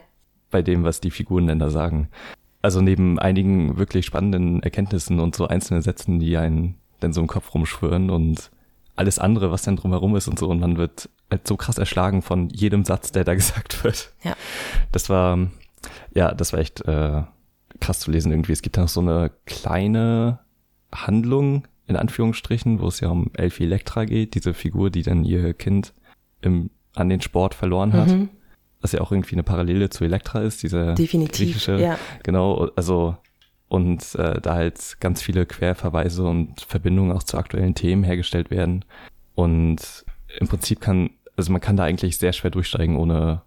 [0.51, 2.09] Bei dem, was die Figuren denn da sagen.
[2.61, 7.27] Also neben einigen wirklich spannenden Erkenntnissen und so einzelnen Sätzen, die einen dann so im
[7.27, 8.51] Kopf rumschwören und
[8.95, 10.49] alles andere, was dann drumherum ist und so.
[10.49, 14.13] Und man wird halt so krass erschlagen von jedem Satz, der da gesagt wird.
[14.23, 14.35] Ja.
[14.91, 15.37] Das war,
[16.13, 17.23] ja, das war echt äh,
[17.79, 18.51] krass zu lesen irgendwie.
[18.51, 20.39] Es gibt da noch so eine kleine
[20.93, 25.53] Handlung, in Anführungsstrichen, wo es ja um Elfie Elektra geht, diese Figur, die dann ihr
[25.53, 25.93] Kind
[26.41, 28.09] im, an den Sport verloren hat.
[28.09, 28.29] Mhm.
[28.81, 31.79] Was ja auch irgendwie eine Parallele zu Elektra ist, diese Definitiv, griechische.
[31.81, 31.99] Ja.
[32.23, 33.17] Genau, also
[33.69, 38.83] und äh, da halt ganz viele Querverweise und Verbindungen auch zu aktuellen Themen hergestellt werden.
[39.35, 40.05] Und
[40.39, 43.43] im Prinzip kann, also man kann da eigentlich sehr schwer durchsteigen ohne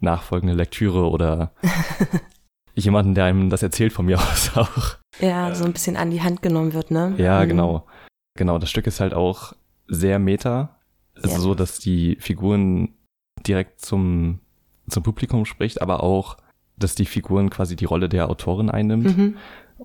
[0.00, 1.52] nachfolgende Lektüre oder
[2.76, 4.96] jemanden, der einem das erzählt von mir aus auch.
[5.20, 7.14] Ja, so ein bisschen an die Hand genommen wird, ne?
[7.16, 7.48] Ja, mhm.
[7.48, 7.86] genau.
[8.36, 9.54] Genau, das Stück ist halt auch
[9.88, 10.76] sehr meta.
[11.14, 11.38] Also ja.
[11.38, 12.90] so, dass die Figuren
[13.46, 14.40] direkt zum,
[14.88, 16.36] zum Publikum spricht, aber auch,
[16.76, 19.16] dass die Figuren quasi die Rolle der Autorin einnimmt.
[19.16, 19.36] Mhm.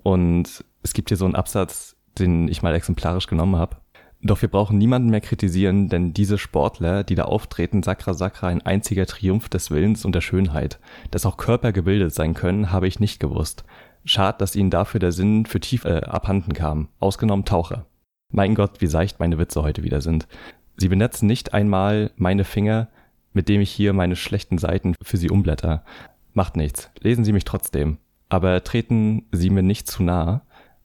[0.02, 3.76] Und es gibt hier so einen Absatz, den ich mal exemplarisch genommen habe.
[4.22, 8.62] Doch wir brauchen niemanden mehr kritisieren, denn diese Sportler, die da auftreten, Sakra Sakra, ein
[8.62, 10.78] einziger Triumph des Willens und der Schönheit.
[11.10, 13.64] Dass auch Körper gebildet sein können, habe ich nicht gewusst.
[14.04, 16.88] Schad, dass ihnen dafür der Sinn für tief äh, abhanden kam.
[17.00, 17.86] Ausgenommen Taucher.
[18.30, 20.28] Mein Gott, wie seicht meine Witze heute wieder sind.
[20.76, 22.88] Sie benetzen nicht einmal meine Finger,
[23.32, 25.84] mit dem ich hier meine schlechten Seiten für sie umblätter.
[26.32, 26.90] Macht nichts.
[27.00, 27.98] Lesen Sie mich trotzdem
[28.32, 30.40] aber treten Sie mir nicht zu nah,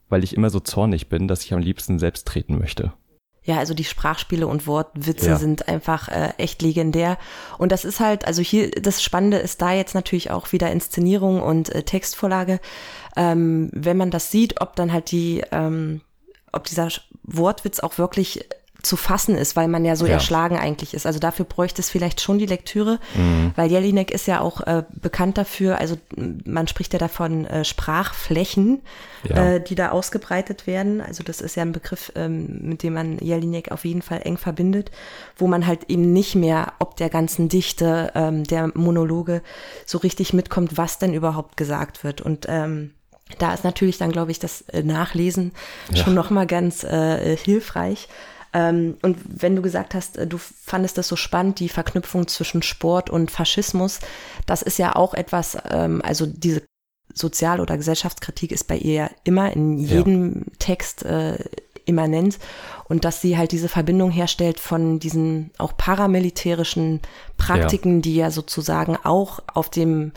[0.09, 2.91] weil ich immer so zornig bin, dass ich am liebsten selbst treten möchte.
[3.47, 5.37] Ja, also die Sprachspiele und Wortwitze ja.
[5.37, 7.17] sind einfach äh, echt legendär.
[7.57, 11.41] Und das ist halt, also hier, das Spannende ist da jetzt natürlich auch wieder Inszenierung
[11.41, 12.59] und äh, Textvorlage.
[13.15, 16.01] Ähm, wenn man das sieht, ob dann halt die, ähm,
[16.51, 16.89] ob dieser
[17.23, 18.45] Wortwitz auch wirklich
[18.87, 20.13] zu fassen ist, weil man ja so ja.
[20.13, 21.05] erschlagen eigentlich ist.
[21.05, 23.51] Also dafür bräuchte es vielleicht schon die Lektüre, mhm.
[23.55, 28.81] weil Jelinek ist ja auch äh, bekannt dafür, also man spricht ja davon äh, Sprachflächen,
[29.27, 29.55] ja.
[29.55, 31.01] äh, die da ausgebreitet werden.
[31.01, 34.37] Also das ist ja ein Begriff, ähm, mit dem man Jelinek auf jeden Fall eng
[34.37, 34.91] verbindet,
[35.35, 39.41] wo man halt eben nicht mehr ob der ganzen Dichte ähm, der Monologe
[39.85, 42.21] so richtig mitkommt, was denn überhaupt gesagt wird.
[42.21, 42.91] Und ähm,
[43.39, 45.51] da ist natürlich dann, glaube ich, das äh, Nachlesen
[45.91, 46.03] ja.
[46.03, 48.07] schon nochmal ganz äh, hilfreich.
[48.57, 52.63] Ähm, und wenn du gesagt hast, äh, du fandest das so spannend, die Verknüpfung zwischen
[52.63, 53.99] Sport und Faschismus,
[54.47, 56.63] das ist ja auch etwas, ähm, also diese
[57.13, 60.41] Sozial- oder Gesellschaftskritik ist bei ihr immer in jedem ja.
[60.57, 61.37] Text äh,
[61.85, 62.39] immanent
[62.89, 67.01] und dass sie halt diese Verbindung herstellt von diesen auch paramilitärischen
[67.37, 68.01] Praktiken, ja.
[68.01, 70.13] die ja sozusagen auch auf dem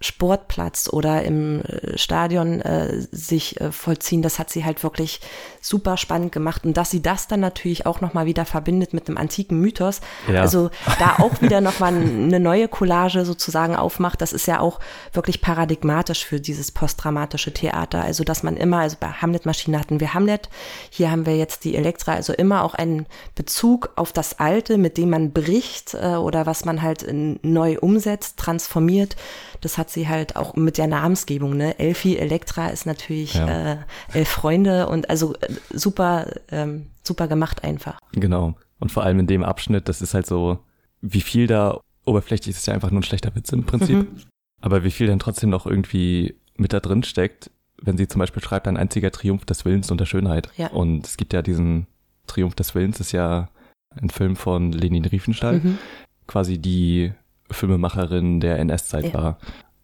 [0.00, 4.22] Sportplatz oder im äh, Stadion äh, sich äh, vollziehen.
[4.22, 5.20] Das hat sie halt wirklich
[5.60, 6.66] super spannend gemacht.
[6.66, 10.42] Und dass sie das dann natürlich auch nochmal wieder verbindet mit einem antiken Mythos, ja.
[10.42, 14.80] also da auch wieder nochmal eine neue Collage sozusagen aufmacht, das ist ja auch
[15.12, 18.02] wirklich paradigmatisch für dieses postdramatische Theater.
[18.02, 20.50] Also dass man immer, also bei Hamlet-Maschine hatten wir Hamlet,
[20.90, 24.98] hier haben wir jetzt die Elektra, also immer auch einen Bezug auf das Alte, mit
[24.98, 29.16] dem man bricht äh, oder was man halt neu umsetzt, transformiert.
[29.60, 31.78] Das hat sie halt auch mit der Namensgebung, ne?
[31.78, 33.72] Elfi Elektra ist natürlich ja.
[33.72, 33.76] äh,
[34.12, 37.98] Elf Freunde und also äh, super, ähm, super gemacht einfach.
[38.12, 38.54] Genau.
[38.80, 40.58] Und vor allem in dem Abschnitt, das ist halt so,
[41.00, 43.96] wie viel da, oberflächlich ist ja einfach nur ein schlechter Witz im Prinzip.
[43.96, 44.20] Mhm.
[44.60, 48.42] Aber wie viel dann trotzdem noch irgendwie mit da drin steckt, wenn sie zum Beispiel
[48.42, 50.48] schreibt, ein einziger Triumph des Willens und der Schönheit.
[50.56, 50.68] Ja.
[50.68, 51.86] Und es gibt ja diesen
[52.26, 53.48] Triumph des Willens, ist ja
[53.90, 55.78] ein Film von Lenin Riefenstahl, mhm.
[56.26, 57.12] quasi die
[57.50, 59.14] Filmemacherin der NS-Zeit ja.
[59.14, 59.38] war.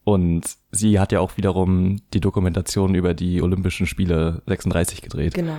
[0.04, 5.34] Und sie hat ja auch wiederum die Dokumentation über die Olympischen Spiele 36 gedreht.
[5.34, 5.56] Genau.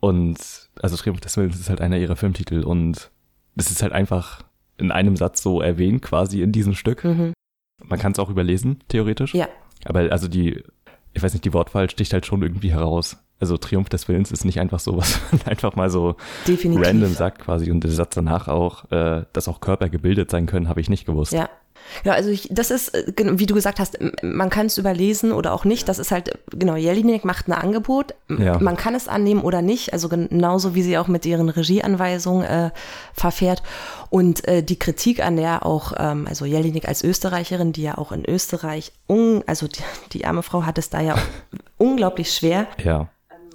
[0.00, 0.38] Und
[0.80, 3.10] also Triumph des Willens ist halt einer ihrer Filmtitel und
[3.56, 4.44] das ist halt einfach
[4.76, 7.04] in einem Satz so erwähnt, quasi in diesem Stück.
[7.04, 7.32] Mhm.
[7.82, 9.34] Man kann es auch überlesen, theoretisch.
[9.34, 9.48] Ja.
[9.84, 10.62] Aber also die,
[11.12, 13.16] ich weiß nicht, die Wortwahl sticht halt schon irgendwie heraus.
[13.40, 16.86] Also Triumph des Willens ist nicht einfach so, was man einfach mal so Definitiv.
[16.86, 17.70] random sagt quasi.
[17.70, 21.06] Und der Satz danach auch, äh, dass auch Körper gebildet sein können, habe ich nicht
[21.06, 21.32] gewusst.
[21.32, 21.48] Ja,
[22.04, 25.52] ja, also ich, das ist, äh, wie du gesagt hast, man kann es überlesen oder
[25.52, 25.88] auch nicht.
[25.88, 28.14] Das ist halt, genau, Jelinek macht ein Angebot.
[28.28, 28.58] Ja.
[28.58, 29.92] Man kann es annehmen oder nicht.
[29.92, 32.70] Also genauso wie sie auch mit ihren Regieanweisungen äh,
[33.12, 33.62] verfährt.
[34.10, 38.12] Und äh, die Kritik an der auch, ähm, also Jelinek als Österreicherin, die ja auch
[38.12, 41.16] in Österreich, un, also die, die arme Frau hat es da ja
[41.78, 42.66] unglaublich schwer.
[42.82, 43.08] Ja.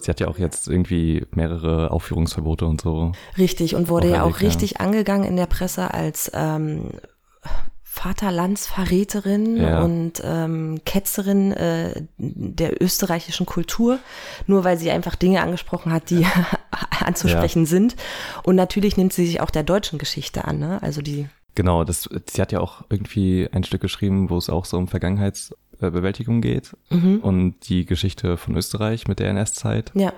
[0.03, 3.13] Sie hat ja auch jetzt irgendwie mehrere Aufführungsverbote und so.
[3.37, 6.89] Richtig, und wurde ja auch richtig angegangen in der Presse als ähm,
[7.83, 9.81] Vaterlandsverräterin ja.
[9.83, 13.99] und ähm, Ketzerin äh, der österreichischen Kultur,
[14.47, 16.25] nur weil sie einfach Dinge angesprochen hat, die
[16.99, 17.69] anzusprechen ja.
[17.69, 17.95] sind.
[18.43, 20.81] Und natürlich nimmt sie sich auch der deutschen Geschichte an, ne?
[20.81, 21.27] Also die.
[21.53, 24.87] Genau, das, sie hat ja auch irgendwie ein Stück geschrieben, wo es auch so um
[25.83, 27.19] Vergangenheitsbewältigung geht mhm.
[27.19, 29.91] und die Geschichte von Österreich mit der NS-Zeit.
[29.95, 30.13] Ja.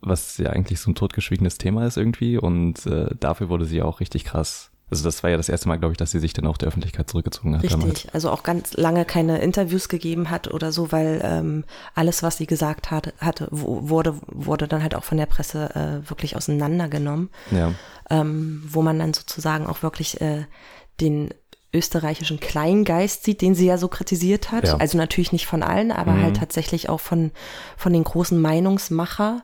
[0.00, 4.00] was ja eigentlich so ein totgeschwiegenes Thema ist irgendwie und äh, dafür wurde sie auch
[4.00, 4.70] richtig krass.
[4.90, 6.68] Also das war ja das erste Mal, glaube ich, dass sie sich dann auch der
[6.68, 7.62] Öffentlichkeit zurückgezogen hat.
[7.62, 8.08] Richtig, damals.
[8.12, 12.46] also auch ganz lange keine Interviews gegeben hat oder so, weil ähm, alles, was sie
[12.46, 17.30] gesagt hat, hatte, wurde, wurde dann halt auch von der Presse äh, wirklich auseinandergenommen.
[17.52, 17.72] Ja.
[18.08, 20.46] Ähm, wo man dann sozusagen auch wirklich äh,
[21.00, 21.32] den
[21.72, 24.66] österreichischen Kleingeist sieht, den sie ja so kritisiert hat.
[24.66, 24.76] Ja.
[24.78, 26.22] Also natürlich nicht von allen, aber Mhm.
[26.22, 27.30] halt tatsächlich auch von,
[27.76, 29.42] von den großen Meinungsmacher.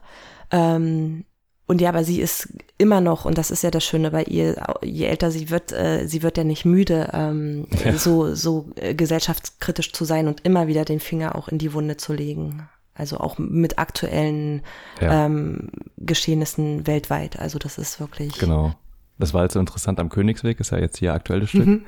[0.51, 1.25] Ähm,
[1.69, 4.63] und ja, aber sie ist immer noch, und das ist ja das Schöne bei ihr,
[4.85, 7.97] je älter sie wird, äh, sie wird ja nicht müde, ähm, Ja.
[7.99, 11.97] so, so äh, gesellschaftskritisch zu sein und immer wieder den Finger auch in die Wunde
[11.97, 12.69] zu legen.
[12.95, 14.63] Also auch mit aktuellen
[15.01, 15.27] Ja.
[15.27, 17.39] ähm, Geschehnissen weltweit.
[17.39, 18.39] Also das ist wirklich.
[18.39, 18.75] Genau.
[19.19, 21.67] Das war halt so interessant am Königsweg, ist ja jetzt hier aktuelles Stück.
[21.67, 21.85] Mhm.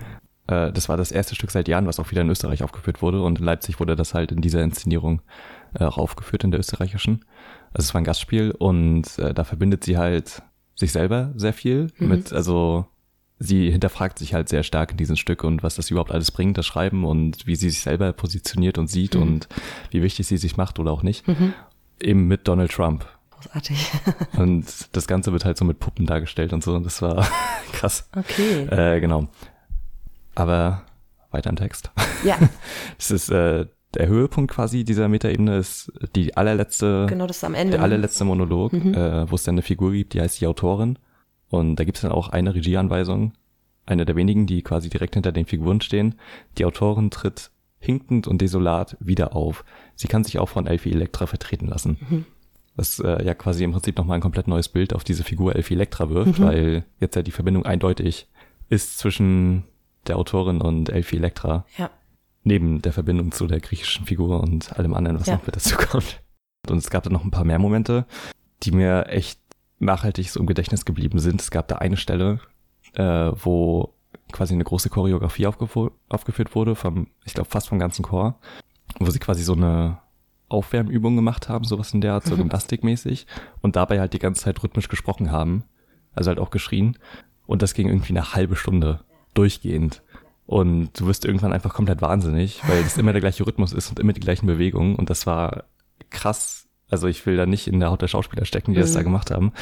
[0.49, 3.23] Äh, das war das erste Stück seit Jahren, was auch wieder in Österreich aufgeführt wurde.
[3.23, 5.23] Und in Leipzig wurde das halt in dieser Inszenierung
[5.79, 7.25] äh, auch aufgeführt, in der österreichischen.
[7.73, 10.43] Also es war ein Gastspiel und äh, da verbindet sie halt
[10.75, 12.09] sich selber sehr viel Mhm.
[12.09, 12.87] mit, also
[13.41, 16.59] sie hinterfragt sich halt sehr stark in diesem Stück und was das überhaupt alles bringt,
[16.59, 19.23] das Schreiben und wie sie sich selber positioniert und sieht Mhm.
[19.23, 19.49] und
[19.91, 21.29] wie wichtig sie sich macht oder auch nicht.
[21.29, 21.53] Mhm.
[22.01, 23.07] Eben mit Donald Trump.
[23.31, 23.91] Großartig.
[24.37, 26.75] Und das Ganze wird halt so mit Puppen dargestellt und so.
[26.75, 27.25] Und das war
[27.73, 28.09] krass.
[28.17, 28.63] Okay.
[28.69, 29.29] Äh, genau.
[30.39, 30.83] Aber
[31.31, 31.91] weiter im Text.
[32.25, 32.39] Ja,
[32.99, 37.55] Es ist äh, der Höhepunkt quasi dieser Metaebene ist die allerletzte, genau, das ist am
[37.55, 37.73] Ende.
[37.73, 38.95] der allerletzte Monolog, Mhm.
[38.95, 40.99] äh, wo es dann eine Figur gibt, die heißt die Autorin.
[41.49, 43.33] Und da gibt es dann auch eine Regieanweisung,
[43.87, 46.17] eine der wenigen, die quasi direkt hinter den Figuren stehen.
[46.59, 49.65] Die Autorin tritt hinkend und desolat wieder auf.
[49.95, 51.97] Sie kann sich auch von Elfie Elektra vertreten lassen.
[52.09, 52.25] Mhm.
[52.77, 55.75] Was äh, ja quasi im Prinzip nochmal ein komplett neues Bild auf diese Figur Elfie
[55.75, 56.45] Elektra wirft, Mhm.
[56.45, 58.29] weil jetzt ja die Verbindung eindeutig
[58.69, 59.65] ist zwischen
[60.09, 61.91] der Autorin und Elfie Elektra, Ja.
[62.45, 65.35] neben der Verbindung zu der griechischen Figur und allem anderen, was Ja.
[65.37, 66.23] noch mit dazu kommt.
[66.69, 68.07] Und es gab dann noch ein paar mehr Momente,
[68.63, 69.41] die mir echt
[69.79, 71.41] nachhaltig so im Gedächtnis geblieben sind.
[71.41, 72.41] Es gab da eine Stelle,
[72.95, 73.95] äh, wo
[74.33, 78.39] quasi eine große Choreografie aufgeführt wurde, vom, ich glaube fast vom ganzen Chor,
[78.99, 79.99] wo sie quasi so eine
[80.49, 82.39] Aufwärmübung gemacht haben, sowas in der Art, so Mhm.
[82.41, 83.27] gymnastikmäßig,
[83.61, 85.65] und dabei halt die ganze Zeit rhythmisch gesprochen haben,
[86.15, 86.99] also halt auch geschrien.
[87.47, 89.01] Und das ging irgendwie eine halbe Stunde
[89.39, 90.03] durchgehend.
[90.47, 94.01] Und du wirst irgendwann einfach komplett wahnsinnig, weil es immer der gleiche Rhythmus ist und
[94.01, 94.97] immer die gleichen Bewegungen.
[94.97, 95.65] Und das war
[96.11, 96.67] krass.
[96.91, 98.95] Also ich will da nicht in der Haut der Schauspieler stecken, die das Mhm.
[98.95, 99.53] da gemacht haben.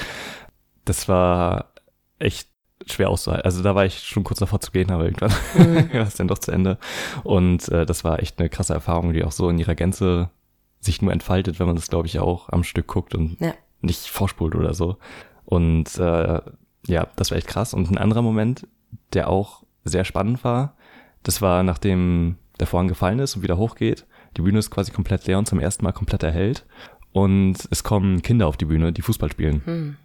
[0.85, 1.73] Das war
[2.21, 2.49] echt
[2.87, 3.45] schwer auszuhalten.
[3.45, 5.93] Also da war ich schon kurz davor zu gehen, aber irgendwann Mhm.
[5.93, 6.79] war es dann doch zu Ende.
[7.25, 10.31] Und äh, das war echt eine krasse Erfahrung, die auch so in ihrer Gänze
[10.79, 13.55] sich nur entfaltet, wenn man das, glaube ich, auch am Stück guckt und Ja.
[13.81, 14.99] nicht vorspult oder so.
[15.45, 16.41] Und äh,
[16.87, 17.75] ja, das war echt krass.
[17.75, 18.69] Und ein anderer Moment,
[19.15, 20.77] der auch sehr spannend war,
[21.23, 24.07] das war, nachdem der Vorhang gefallen ist und wieder hochgeht.
[24.37, 26.65] Die Bühne ist quasi komplett leer und zum ersten Mal komplett erhellt.
[27.13, 29.63] Und es kommen Kinder auf die Bühne, die Fußball spielen.
[29.65, 29.97] Hm.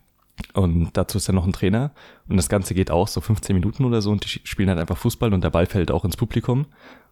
[0.54, 1.92] Und dazu ist dann noch ein Trainer.
[2.28, 4.98] Und das Ganze geht auch so 15 Minuten oder so und die spielen halt einfach
[4.98, 6.66] Fußball und der Ball fällt auch ins Publikum.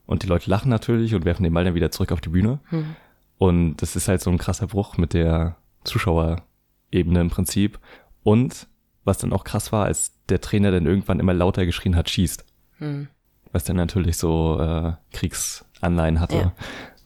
[0.05, 2.59] Und die Leute lachen natürlich und werfen den Ball dann wieder zurück auf die Bühne.
[2.69, 2.95] Hm.
[3.37, 7.79] Und das ist halt so ein krasser Bruch mit der Zuschauerebene im Prinzip.
[8.23, 8.67] Und
[9.03, 12.45] was dann auch krass war, als der Trainer dann irgendwann immer lauter geschrien hat, schießt.
[12.79, 13.07] Hm.
[13.51, 16.35] Was dann natürlich so äh, Kriegsanleihen hatte.
[16.35, 16.53] Ja.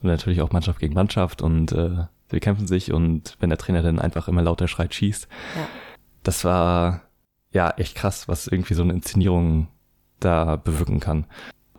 [0.02, 3.82] Und natürlich auch Mannschaft gegen Mannschaft und äh, sie kämpfen sich und wenn der Trainer
[3.82, 5.28] dann einfach immer lauter schreit, schießt.
[5.56, 5.66] Ja.
[6.22, 7.02] Das war
[7.50, 9.68] ja echt krass, was irgendwie so eine Inszenierung
[10.20, 11.26] da bewirken kann.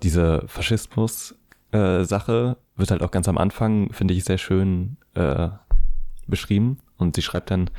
[0.02, 5.50] Diese Faschismus-Sache wird halt auch ganz am Anfang, finde ich, sehr schön äh,
[6.28, 6.80] beschrieben.
[6.98, 7.70] Und sie schreibt dann,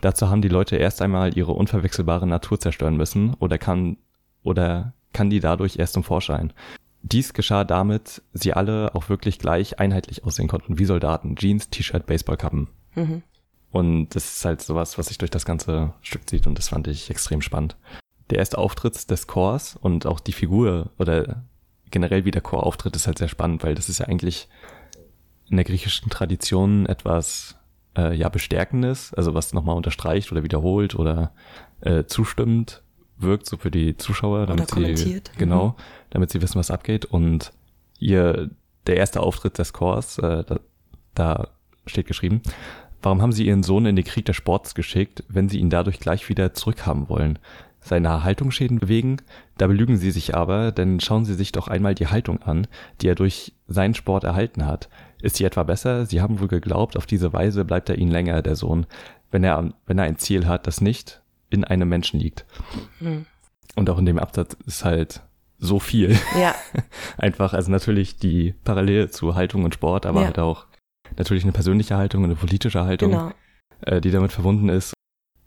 [0.00, 3.98] dazu haben die Leute erst einmal ihre unverwechselbare Natur zerstören müssen oder kann,
[4.42, 6.52] oder kann die dadurch erst zum Vorschein.
[7.00, 12.04] Dies geschah damit, sie alle auch wirklich gleich einheitlich aussehen konnten, wie Soldaten, Jeans, T-Shirt,
[12.04, 12.68] Baseballkappen.
[12.94, 13.22] Mhm.
[13.70, 16.86] Und das ist halt sowas, was sich durch das ganze Stück zieht und das fand
[16.86, 17.78] ich extrem spannend.
[18.28, 21.44] Der erste Auftritt des Chors und auch die Figur oder
[21.90, 24.48] generell wie der Chor auftritt, ist halt sehr spannend, weil das ist ja eigentlich
[25.48, 27.56] in der griechischen Tradition etwas
[27.96, 31.32] äh, ja bestärkendes, also was nochmal unterstreicht oder wiederholt oder
[31.80, 32.82] äh, zustimmt
[33.18, 35.30] wirkt, so für die Zuschauer, damit sie kommentiert.
[35.38, 35.74] genau, Mhm.
[36.10, 37.04] damit sie wissen, was abgeht.
[37.04, 37.52] Und
[37.98, 38.50] ihr
[38.86, 40.60] der erste Auftritt des Chors, äh, da,
[41.14, 41.48] da
[41.86, 42.42] steht geschrieben,
[43.02, 45.98] warum haben Sie Ihren Sohn in den Krieg des Sports geschickt, wenn Sie ihn dadurch
[46.00, 47.38] gleich wieder zurückhaben wollen?
[47.80, 49.18] Seine Haltungsschäden wegen?
[49.58, 52.66] Da belügen Sie sich aber, denn schauen Sie sich doch einmal die Haltung an,
[53.00, 54.88] die er durch seinen Sport erhalten hat.
[55.22, 56.04] Ist sie etwa besser?
[56.06, 58.86] Sie haben wohl geglaubt, auf diese Weise bleibt er Ihnen länger, der Sohn,
[59.30, 62.44] wenn er, wenn er ein Ziel hat, das nicht in einem Menschen liegt.
[62.98, 63.26] Hm.
[63.74, 65.22] Und auch in dem Absatz ist halt
[65.58, 66.16] so viel.
[66.38, 66.54] Ja,
[67.18, 70.26] Einfach, also natürlich die Parallele zu Haltung und Sport, aber Ja.
[70.26, 70.66] halt auch
[71.16, 73.10] natürlich eine persönliche Haltung, eine politische Haltung.
[73.12, 73.30] genau.
[73.82, 74.94] äh, die damit verbunden ist.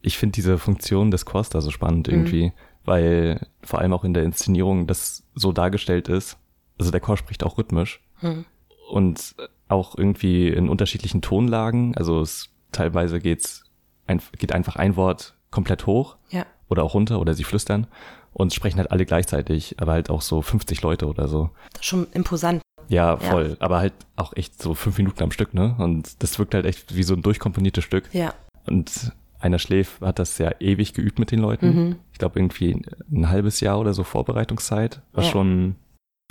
[0.01, 2.13] Ich finde diese Funktion des Chors da so spannend mhm.
[2.13, 2.51] irgendwie, mhm.
[2.85, 6.37] weil vor allem auch in der Inszenierung das so dargestellt ist.
[6.77, 8.45] Also der Chor spricht auch rhythmisch mhm.
[8.89, 9.35] und
[9.67, 11.95] auch irgendwie in unterschiedlichen Tonlagen.
[11.95, 13.65] Also es teilweise geht's
[14.07, 16.45] ein, geht einfach ein Wort komplett hoch ja.
[16.69, 17.87] oder auch runter oder sie flüstern
[18.33, 21.49] und sprechen halt alle gleichzeitig, aber halt auch so 50 Leute oder so.
[21.73, 22.61] Das ist schon imposant.
[22.87, 23.49] Ja, voll.
[23.51, 23.55] Ja.
[23.59, 25.75] Aber halt auch echt so fünf Minuten am Stück, ne?
[25.77, 28.09] Und das wirkt halt echt wie so ein durchkomponiertes Stück.
[28.13, 28.33] Ja.
[28.65, 31.67] Und einer Schläf hat das ja ewig geübt mit den Leuten.
[31.67, 31.95] Mhm.
[32.11, 32.81] Ich glaube irgendwie
[33.11, 35.31] ein halbes Jahr oder so Vorbereitungszeit, was ja.
[35.31, 35.75] schon,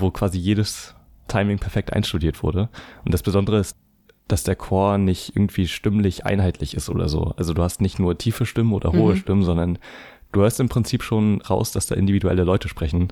[0.00, 0.94] wo quasi jedes
[1.28, 2.68] Timing perfekt einstudiert wurde.
[3.04, 3.76] Und das Besondere ist,
[4.28, 7.34] dass der Chor nicht irgendwie stimmlich einheitlich ist oder so.
[7.36, 9.18] Also du hast nicht nur tiefe Stimmen oder hohe mhm.
[9.18, 9.78] Stimmen, sondern
[10.32, 13.08] du hörst im Prinzip schon raus, dass da individuelle Leute sprechen.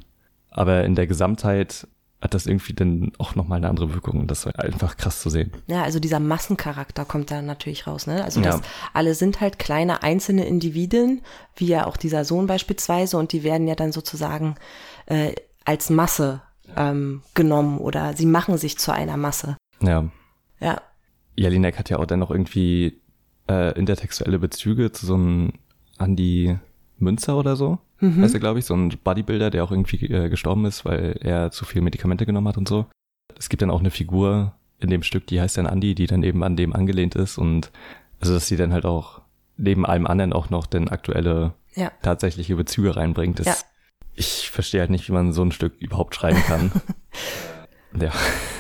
[0.51, 1.87] Aber in der Gesamtheit
[2.21, 5.29] hat das irgendwie dann auch nochmal eine andere Wirkung und das war einfach krass zu
[5.29, 5.53] sehen.
[5.67, 8.25] Ja, also dieser Massencharakter kommt da natürlich raus, ne?
[8.25, 8.63] Also das ja.
[8.95, 11.21] alle sind halt kleine einzelne Individuen,
[11.57, 14.57] wie ja auch dieser Sohn beispielsweise und die werden ja dann sozusagen
[15.07, 16.41] äh, als Masse
[16.75, 19.57] ähm, genommen oder sie machen sich zu einer Masse.
[19.81, 20.07] Ja.
[20.59, 20.81] Ja.
[21.37, 23.01] Jelinek hat ja auch dann noch irgendwie
[23.49, 25.53] äh, intertextuelle Bezüge zu so einem
[25.99, 26.59] Andy
[26.99, 28.23] Münzer oder so mhm.
[28.23, 31.51] heißt er, glaube ich, so ein Bodybuilder, der auch irgendwie äh, gestorben ist, weil er
[31.51, 32.87] zu viel Medikamente genommen hat und so.
[33.39, 36.23] Es gibt dann auch eine Figur in dem Stück, die heißt dann Andy, die dann
[36.23, 37.71] eben an dem angelehnt ist und
[38.21, 39.21] also, dass sie dann halt auch
[39.57, 41.91] neben allem anderen auch noch denn aktuelle ja.
[42.03, 43.39] tatsächliche Bezüge reinbringt.
[43.39, 43.55] Das, ja.
[44.15, 46.73] Ich verstehe halt nicht, wie man so ein Stück überhaupt schreiben kann.
[48.01, 48.13] ja.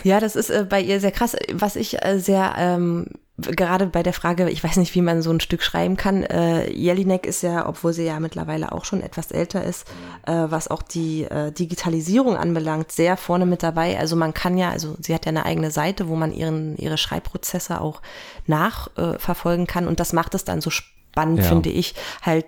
[0.05, 1.37] ja, das ist äh, bei ihr sehr krass.
[1.53, 3.07] Was ich äh, sehr ähm,
[3.39, 6.22] gerade bei der Frage, ich weiß nicht, wie man so ein Stück schreiben kann.
[6.22, 9.87] Äh, Jelinek ist ja, obwohl sie ja mittlerweile auch schon etwas älter ist,
[10.26, 13.99] äh, was auch die äh, Digitalisierung anbelangt, sehr vorne mit dabei.
[13.99, 16.97] Also man kann ja, also sie hat ja eine eigene Seite, wo man ihren ihre
[16.97, 18.01] Schreibprozesse auch
[18.47, 21.45] nachverfolgen kann und das macht es dann so spannend, ja.
[21.45, 22.47] finde ich, halt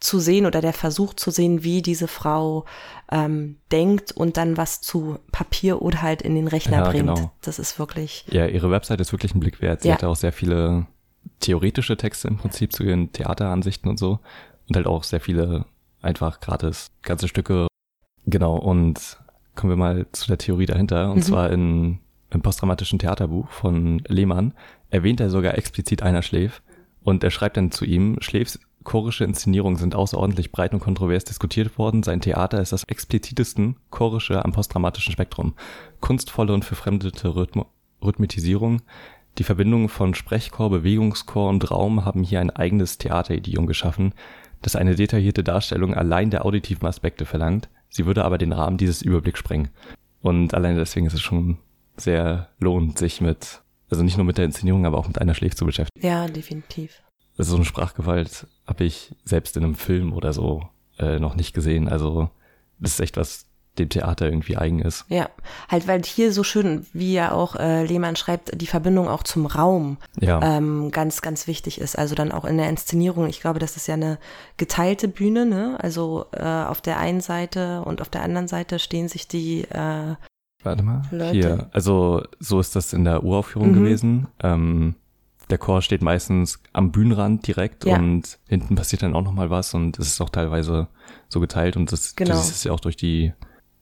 [0.00, 2.64] zu sehen oder der Versuch zu sehen, wie diese Frau
[3.10, 7.14] ähm, denkt und dann was zu Papier oder halt in den Rechner ja, bringt.
[7.14, 7.32] Genau.
[7.42, 8.24] Das ist wirklich.
[8.30, 9.82] Ja, ihre Website ist wirklich ein Blick wert.
[9.82, 9.94] Sie ja.
[9.94, 10.86] hatte auch sehr viele
[11.40, 14.20] theoretische Texte im Prinzip zu ihren Theateransichten und so.
[14.68, 15.64] Und halt auch sehr viele
[16.00, 17.66] einfach gratis ganze Stücke.
[18.26, 19.18] Genau, und
[19.54, 21.10] kommen wir mal zu der Theorie dahinter.
[21.10, 21.22] Und mhm.
[21.22, 21.98] zwar in,
[22.30, 24.54] im postdramatischen Theaterbuch von Lehmann
[24.90, 26.62] erwähnt er sogar explizit einer Schläf.
[27.02, 31.78] Und er schreibt dann zu ihm, Schläfs chorische Inszenierungen sind außerordentlich breit und kontrovers diskutiert
[31.78, 32.02] worden.
[32.02, 35.54] Sein Theater ist das explizitesten chorische am postdramatischen Spektrum.
[36.00, 37.62] Kunstvolle und verfremdete Rhythm
[38.00, 38.82] Rhythmisierung,
[39.38, 44.12] die Verbindung von Sprechchor, Bewegungschor und Raum haben hier ein eigenes Theateridiom geschaffen,
[44.62, 47.68] das eine detaillierte Darstellung allein der auditiven Aspekte verlangt.
[47.88, 49.68] Sie würde aber den Rahmen dieses Überblicks sprengen.
[50.20, 51.58] Und allein deswegen ist es schon
[51.96, 55.54] sehr lohnt, sich mit, also nicht nur mit der Inszenierung, aber auch mit einer Schläf
[55.54, 56.04] zu beschäftigen.
[56.04, 57.00] Ja, definitiv.
[57.38, 60.68] Also so eine Sprachgewalt habe ich selbst in einem Film oder so
[60.98, 61.88] äh, noch nicht gesehen.
[61.88, 62.30] Also
[62.78, 65.04] das ist echt was dem Theater irgendwie eigen ist.
[65.08, 65.28] Ja,
[65.68, 69.46] halt weil hier so schön, wie ja auch äh, Lehmann schreibt, die Verbindung auch zum
[69.46, 70.40] Raum ja.
[70.42, 71.96] ähm, ganz, ganz wichtig ist.
[71.96, 73.28] Also dann auch in der Inszenierung.
[73.28, 74.18] Ich glaube, das ist ja eine
[74.56, 75.46] geteilte Bühne.
[75.46, 75.78] Ne?
[75.80, 80.16] Also äh, auf der einen Seite und auf der anderen Seite stehen sich die äh,
[80.64, 81.32] Warte mal, Leute.
[81.32, 81.68] hier.
[81.72, 83.74] Also so ist das in der Uraufführung mhm.
[83.74, 84.26] gewesen.
[84.42, 84.96] Ähm,
[85.50, 87.96] der Chor steht meistens am Bühnenrand direkt ja.
[87.96, 90.88] und hinten passiert dann auch nochmal was und es ist auch teilweise
[91.28, 92.30] so geteilt und das, genau.
[92.30, 93.32] das ist ja auch durch die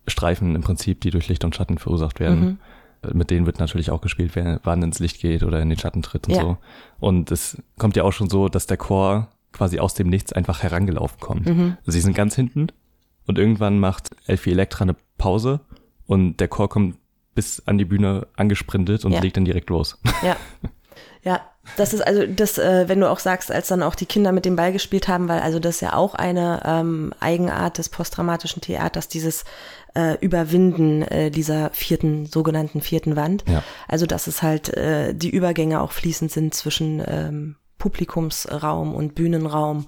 [0.06, 2.58] Streifen im Prinzip, die durch Licht und Schatten verursacht werden.
[3.02, 3.16] Mhm.
[3.16, 6.02] Mit denen wird natürlich auch gespielt, wer wann ins Licht geht oder in den Schatten
[6.02, 6.40] tritt und ja.
[6.40, 6.58] so.
[6.98, 10.62] Und es kommt ja auch schon so, dass der Chor quasi aus dem Nichts einfach
[10.62, 11.46] herangelaufen kommt.
[11.46, 11.76] Mhm.
[11.80, 12.68] Also sie sind ganz hinten
[13.26, 15.60] und irgendwann macht Elfie Elektra eine Pause
[16.06, 16.96] und der Chor kommt
[17.34, 19.20] bis an die Bühne angesprintet und ja.
[19.20, 20.00] legt dann direkt los.
[20.22, 20.36] Ja.
[21.22, 21.40] Ja,
[21.76, 24.44] das ist also das, äh, wenn du auch sagst, als dann auch die Kinder mit
[24.44, 28.62] dem Ball gespielt haben, weil also das ist ja auch eine ähm, Eigenart des postdramatischen
[28.62, 29.44] Theaters, dieses
[29.94, 33.44] äh, Überwinden äh, dieser vierten, sogenannten vierten Wand.
[33.48, 33.62] Ja.
[33.88, 39.86] Also dass es halt äh, die Übergänge auch fließend sind zwischen ähm, Publikumsraum und Bühnenraum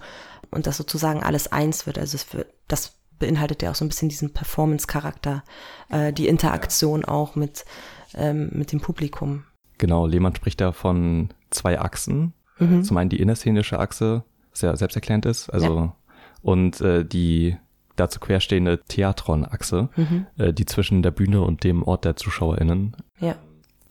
[0.51, 1.99] und dass sozusagen alles eins wird.
[1.99, 5.45] Also es wird, das beinhaltet ja auch so ein bisschen diesen Performance-Charakter,
[5.91, 7.09] äh, die Interaktion ja.
[7.09, 7.65] auch mit,
[8.15, 9.45] ähm, mit dem Publikum.
[9.79, 12.35] Genau, Lehmann spricht da von zwei Achsen.
[12.59, 12.83] Mhm.
[12.83, 15.97] Zum einen die innerszenische Achse, was ja selbsterklärend ist, also ja.
[16.43, 17.57] und äh, die
[17.97, 20.27] dazu querstehende Theatron-Achse, mhm.
[20.37, 23.37] äh, die zwischen der Bühne und dem Ort der ZuschauerInnen, ja.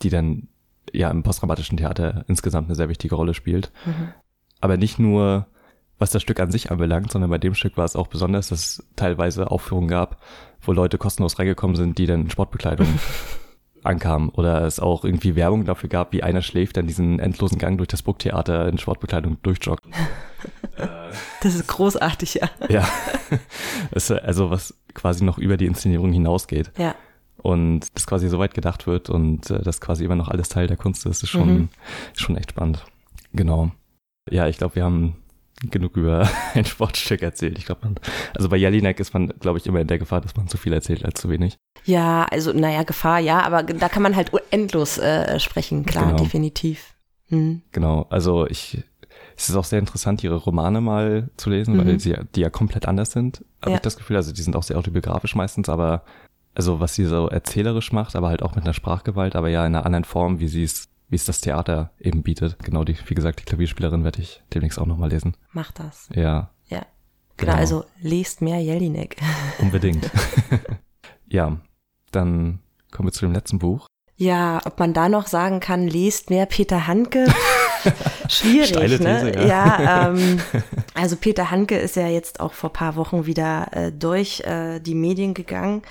[0.02, 0.48] die dann
[0.94, 3.72] ja im postdramatischen Theater insgesamt eine sehr wichtige Rolle spielt.
[3.86, 4.10] Mhm.
[4.60, 5.48] Aber nicht nur,
[6.00, 8.60] was das Stück an sich anbelangt, sondern bei dem Stück war es auch besonders, dass
[8.60, 10.22] es teilweise Aufführungen gab,
[10.62, 12.88] wo Leute kostenlos reingekommen sind, die dann in Sportbekleidung
[13.88, 17.78] ankam oder es auch irgendwie Werbung dafür gab, wie einer schläft, dann diesen endlosen Gang
[17.78, 19.86] durch das Burgtheater in Sportbekleidung durchjoggt.
[21.42, 22.50] das ist großartig, ja.
[22.70, 22.88] Ja,
[23.92, 26.72] also was quasi noch über die Inszenierung hinausgeht.
[26.78, 26.96] Ja.
[27.38, 30.68] Und das quasi so weit gedacht wird und äh, das quasi immer noch alles Teil
[30.68, 31.70] der Kunst ist, ist schon, mhm.
[32.14, 32.86] schon echt spannend.
[33.34, 33.72] Genau.
[34.30, 35.16] Ja, ich glaube, wir haben
[35.62, 37.58] genug über ein Sportstück erzählt.
[37.58, 37.96] Ich glaube, man,
[38.36, 40.74] also bei Jelinek ist man, glaube ich, immer in der Gefahr, dass man zu viel
[40.74, 41.58] erzählt als zu wenig.
[41.86, 46.24] Ja, also naja, Gefahr, ja, aber da kann man halt endlos äh, sprechen, klar, genau.
[46.24, 46.96] definitiv.
[47.30, 47.62] Mhm.
[47.72, 48.84] Genau, also ich,
[49.36, 51.86] es ist auch sehr interessant, ihre Romane mal zu lesen, mhm.
[51.86, 53.76] weil sie die ja komplett anders sind, habe ja.
[53.78, 54.16] ich das Gefühl.
[54.16, 56.04] Also die sind auch sehr autobiografisch meistens, aber
[56.56, 59.76] also was sie so erzählerisch macht, aber halt auch mit einer Sprachgewalt, aber ja in
[59.76, 62.58] einer anderen Form, wie sie es wie es das Theater eben bietet.
[62.64, 65.38] Genau, die, wie gesagt, die Klavierspielerin werde ich demnächst auch nochmal lesen.
[65.52, 66.10] Mach das.
[66.14, 66.52] Ja.
[66.68, 66.86] Ja.
[67.38, 67.54] Genau, genau.
[67.54, 69.18] also lest mehr Jelinek.
[69.60, 70.10] Unbedingt.
[71.28, 71.58] ja,
[72.12, 72.60] dann
[72.92, 73.88] kommen wir zu dem letzten Buch.
[74.20, 77.28] Ja, ob man da noch sagen kann, lest mehr Peter Handke.
[78.30, 79.32] Schwierig, Steile ne?
[79.32, 79.82] These, ja.
[79.82, 80.40] ja ähm,
[80.96, 84.96] also Peter Handke ist ja jetzt auch vor paar Wochen wieder äh, durch äh, die
[84.96, 85.84] Medien gegangen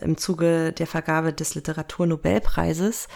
[0.00, 3.08] im Zuge der Vergabe des Literaturnobelpreises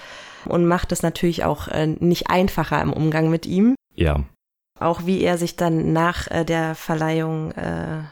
[0.47, 3.75] und macht es natürlich auch äh, nicht einfacher im Umgang mit ihm.
[3.95, 4.25] Ja.
[4.79, 8.03] Auch wie er sich dann nach äh, der Verleihung äh,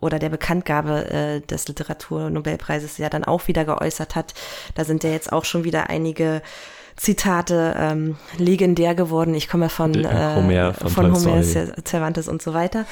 [0.00, 4.34] oder der Bekanntgabe äh, des Literaturnobelpreises ja dann auch wieder geäußert hat.
[4.74, 6.42] Da sind ja jetzt auch schon wieder einige
[7.00, 9.34] Zitate ähm, legendär geworden.
[9.34, 12.84] Ich komme von, äh, Homer, von, von Homer, Cervantes und so weiter.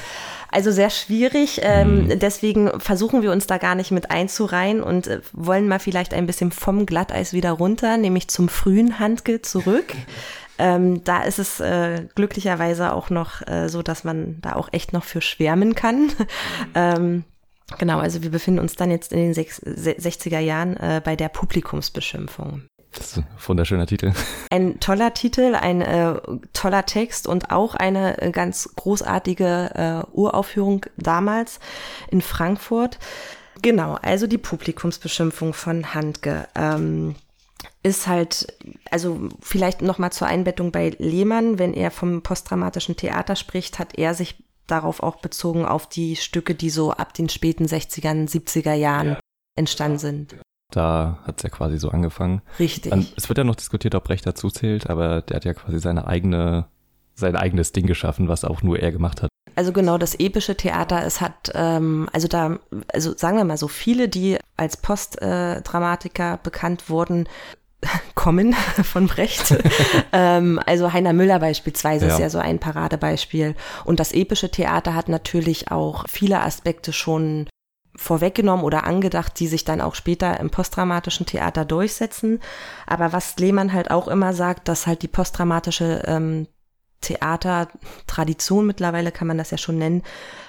[0.51, 1.61] Also sehr schwierig.
[1.61, 2.19] Ähm, mhm.
[2.19, 6.25] Deswegen versuchen wir uns da gar nicht mit einzureihen und äh, wollen mal vielleicht ein
[6.25, 9.93] bisschen vom Glatteis wieder runter, nämlich zum frühen Handke zurück.
[10.61, 14.91] Ähm, da ist es äh, glücklicherweise auch noch äh, so, dass man da auch echt
[14.91, 16.07] noch für schwärmen kann.
[16.07, 16.11] Mhm.
[16.75, 17.23] ähm,
[17.77, 22.63] genau, also wir befinden uns dann jetzt in den 60er Jahren äh, bei der Publikumsbeschimpfung.
[22.93, 24.13] Das ist ein wunderschöner Titel.
[24.49, 26.19] Ein toller Titel, ein äh,
[26.53, 31.59] toller Text und auch eine äh, ganz großartige äh, Uraufführung damals
[32.09, 32.97] in Frankfurt.
[33.61, 36.47] Genau, also die Publikumsbeschimpfung von Handke.
[36.55, 37.15] Ähm,
[37.83, 38.53] ist halt,
[38.91, 44.13] also vielleicht nochmal zur Einbettung bei Lehmann, wenn er vom postdramatischen Theater spricht, hat er
[44.13, 49.07] sich darauf auch bezogen auf die Stücke, die so ab den späten 60ern, 70er Jahren
[49.07, 49.19] ja.
[49.55, 50.35] entstanden sind.
[50.71, 52.41] Da hat es ja quasi so angefangen.
[52.59, 52.91] Richtig.
[52.91, 55.79] Und es wird ja noch diskutiert, ob Brecht dazu zählt, aber der hat ja quasi
[55.79, 56.65] seine eigene,
[57.15, 59.29] sein eigenes Ding geschaffen, was auch nur er gemacht hat.
[59.55, 62.59] Also genau, das epische Theater, es hat, ähm, also da,
[62.93, 67.27] also sagen wir mal so, viele, die als Postdramatiker äh, bekannt wurden,
[68.15, 68.53] kommen
[68.83, 69.55] von Brecht.
[70.13, 72.13] ähm, also Heiner Müller beispielsweise ja.
[72.13, 73.55] ist ja so ein Paradebeispiel.
[73.85, 77.47] Und das epische Theater hat natürlich auch viele Aspekte schon
[77.95, 82.39] vorweggenommen oder angedacht, die sich dann auch später im postdramatischen Theater durchsetzen.
[82.87, 86.47] Aber was Lehmann halt auch immer sagt, dass halt die postdramatische ähm,
[87.01, 90.03] Theatertradition mittlerweile kann man das ja schon nennen,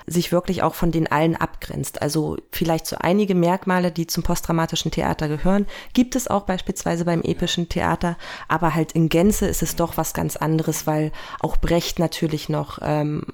[0.06, 2.02] sich wirklich auch von den allen abgrenzt.
[2.02, 7.22] Also vielleicht so einige Merkmale, die zum postdramatischen Theater gehören, gibt es auch beispielsweise beim
[7.22, 8.16] epischen Theater,
[8.48, 12.80] aber halt in Gänze ist es doch was ganz anderes, weil auch Brecht natürlich noch
[12.82, 13.24] ähm,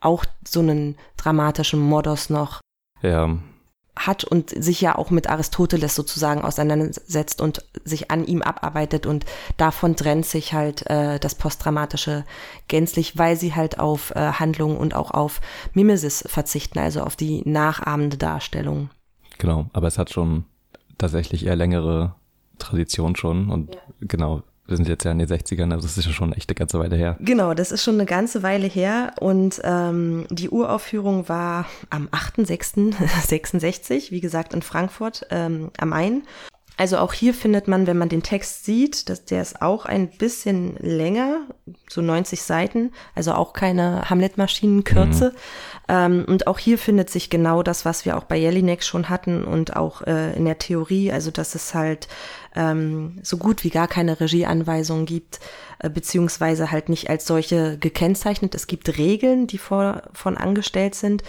[0.00, 2.60] auch so einen dramatischen Modus noch
[3.02, 3.36] ja.
[3.96, 9.24] hat und sich ja auch mit Aristoteles sozusagen auseinandersetzt und sich an ihm abarbeitet und
[9.56, 12.24] davon trennt sich halt äh, das Postdramatische
[12.68, 15.40] gänzlich, weil sie halt auf äh, Handlungen und auch auf
[15.74, 18.90] Mimesis verzichten, also auf die nachahmende Darstellung.
[19.38, 20.44] Genau, aber es hat schon
[20.98, 22.14] tatsächlich eher längere
[22.58, 23.80] Tradition schon und ja.
[24.00, 26.54] genau, wir sind jetzt ja in den 60ern, also das ist ja schon echt eine
[26.54, 27.16] ganze Weile her.
[27.20, 34.10] Genau, das ist schon eine ganze Weile her und ähm, die Uraufführung war am 8.6.66,
[34.10, 36.22] wie gesagt in Frankfurt ähm, am Main.
[36.78, 40.08] Also auch hier findet man, wenn man den Text sieht, dass der ist auch ein
[40.08, 41.42] bisschen länger,
[41.88, 45.30] so 90 Seiten, also auch keine Hamlet-Maschinenkürze.
[45.30, 45.36] Mhm.
[45.88, 49.44] Ähm, und auch hier findet sich genau das, was wir auch bei Jelinek schon hatten
[49.44, 52.08] und auch äh, in der Theorie, also dass es halt
[52.54, 55.40] ähm, so gut wie gar keine Regieanweisungen gibt,
[55.78, 58.54] äh, beziehungsweise halt nicht als solche gekennzeichnet.
[58.54, 61.22] Es gibt Regeln, die vor, von angestellt sind,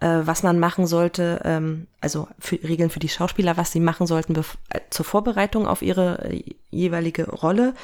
[0.00, 4.06] äh, was man machen sollte, ähm, also für, Regeln für die Schauspieler, was sie machen
[4.06, 7.74] sollten äh, zur Vorbereitung auf ihre äh, jeweilige Rolle.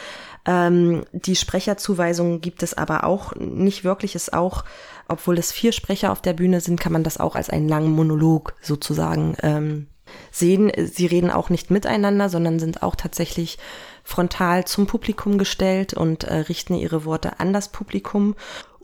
[0.47, 4.64] Ähm, die Sprecherzuweisungen gibt es aber auch nicht wirklich, ist auch,
[5.09, 7.90] obwohl es vier Sprecher auf der Bühne sind, kann man das auch als einen langen
[7.92, 9.86] Monolog sozusagen ähm,
[10.31, 13.59] sehen, sie reden auch nicht miteinander, sondern sind auch tatsächlich
[14.05, 18.37] frontal zum Publikum gestellt und äh, richten ihre Worte an das Publikum.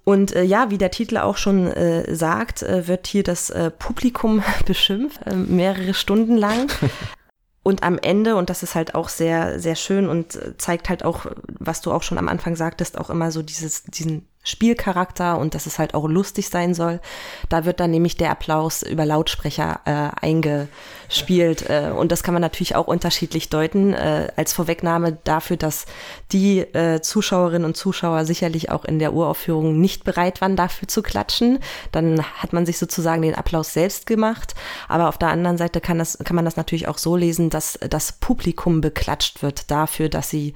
[0.04, 3.70] Und äh, ja, wie der Titel auch schon äh, sagt, äh, wird hier das äh,
[3.70, 6.68] Publikum beschimpft, äh, mehrere Stunden lang.
[7.62, 11.26] und am Ende, und das ist halt auch sehr, sehr schön und zeigt halt auch,
[11.46, 15.66] was du auch schon am Anfang sagtest, auch immer so dieses, diesen Spielcharakter und dass
[15.66, 17.00] es halt auch lustig sein soll.
[17.48, 21.68] Da wird dann nämlich der Applaus über Lautsprecher äh, eingespielt.
[21.70, 25.86] Äh, und das kann man natürlich auch unterschiedlich deuten, äh, als Vorwegnahme dafür, dass
[26.32, 31.02] die äh, Zuschauerinnen und Zuschauer sicherlich auch in der Uraufführung nicht bereit waren, dafür zu
[31.02, 31.60] klatschen.
[31.92, 34.56] Dann hat man sich sozusagen den Applaus selbst gemacht.
[34.88, 37.78] Aber auf der anderen Seite kann, das, kann man das natürlich auch so lesen, dass
[37.88, 40.54] das Publikum beklatscht wird dafür, dass sie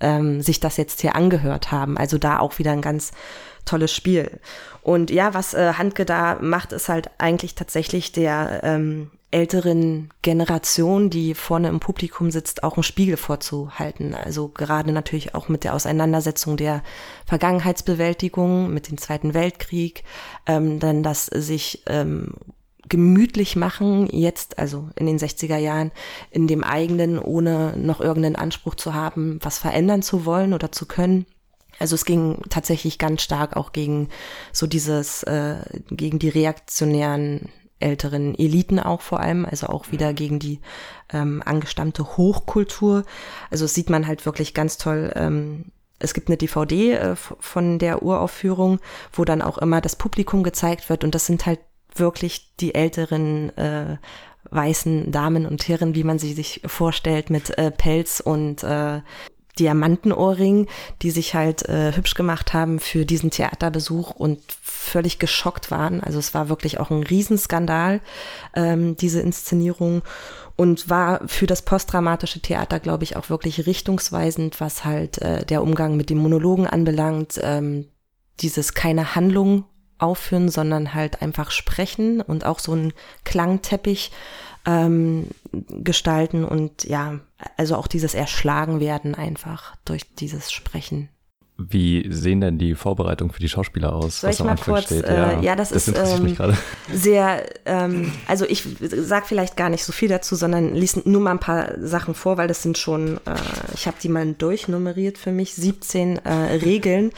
[0.00, 1.96] ähm, sich das jetzt hier angehört haben.
[1.96, 3.12] Also da auch wieder ein ganz
[3.64, 4.40] tolles Spiel.
[4.82, 11.10] Und ja, was äh, Handke da macht, ist halt eigentlich tatsächlich der ähm, älteren Generation,
[11.10, 14.14] die vorne im Publikum sitzt, auch einen Spiegel vorzuhalten.
[14.14, 16.82] Also gerade natürlich auch mit der Auseinandersetzung der
[17.26, 20.04] Vergangenheitsbewältigung, mit dem Zweiten Weltkrieg,
[20.46, 22.34] ähm, dann dass sich ähm,
[22.88, 25.90] gemütlich machen, jetzt, also in den 60er Jahren,
[26.30, 30.86] in dem eigenen, ohne noch irgendeinen Anspruch zu haben, was verändern zu wollen oder zu
[30.86, 31.26] können.
[31.78, 34.08] Also es ging tatsächlich ganz stark auch gegen
[34.52, 35.56] so dieses, äh,
[35.90, 40.60] gegen die reaktionären älteren Eliten auch vor allem, also auch wieder gegen die
[41.12, 43.04] ähm, angestammte Hochkultur.
[43.50, 45.12] Also sieht man halt wirklich ganz toll.
[45.14, 45.66] Ähm,
[45.98, 48.80] es gibt eine DVD äh, von der Uraufführung,
[49.12, 51.60] wo dann auch immer das Publikum gezeigt wird und das sind halt
[51.98, 53.96] wirklich die älteren äh,
[54.50, 59.00] weißen Damen und Herren, wie man sie sich vorstellt, mit äh, Pelz und äh,
[59.58, 60.66] Diamantenohrring,
[61.02, 66.02] die sich halt äh, hübsch gemacht haben für diesen Theaterbesuch und völlig geschockt waren.
[66.02, 68.00] Also es war wirklich auch ein Riesenskandal,
[68.54, 70.02] ähm, diese Inszenierung
[70.56, 75.62] und war für das postdramatische Theater, glaube ich, auch wirklich richtungsweisend, was halt äh, der
[75.62, 77.86] Umgang mit den Monologen anbelangt, ähm,
[78.40, 79.64] dieses keine Handlung
[79.98, 82.92] aufführen, sondern halt einfach sprechen und auch so einen
[83.24, 84.10] Klangteppich
[84.66, 87.20] ähm, gestalten und ja,
[87.56, 91.08] also auch dieses Erschlagen werden einfach durch dieses Sprechen.
[91.58, 94.20] Wie sehen denn die Vorbereitungen für die Schauspieler aus?
[94.20, 95.04] Soll ich mal kurz, steht?
[95.04, 96.36] Äh, ja, ja, das, das ist ähm,
[96.92, 101.30] sehr, ähm, also ich sag vielleicht gar nicht so viel dazu, sondern lies nur mal
[101.30, 103.34] ein paar Sachen vor, weil das sind schon, äh,
[103.72, 106.30] ich habe die mal durchnummeriert für mich, 17 äh,
[106.62, 107.10] Regeln.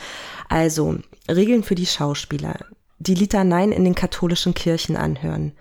[0.49, 0.99] Also
[1.29, 2.57] Regeln für die Schauspieler.
[2.99, 5.53] Die Litaneien in den katholischen Kirchen anhören.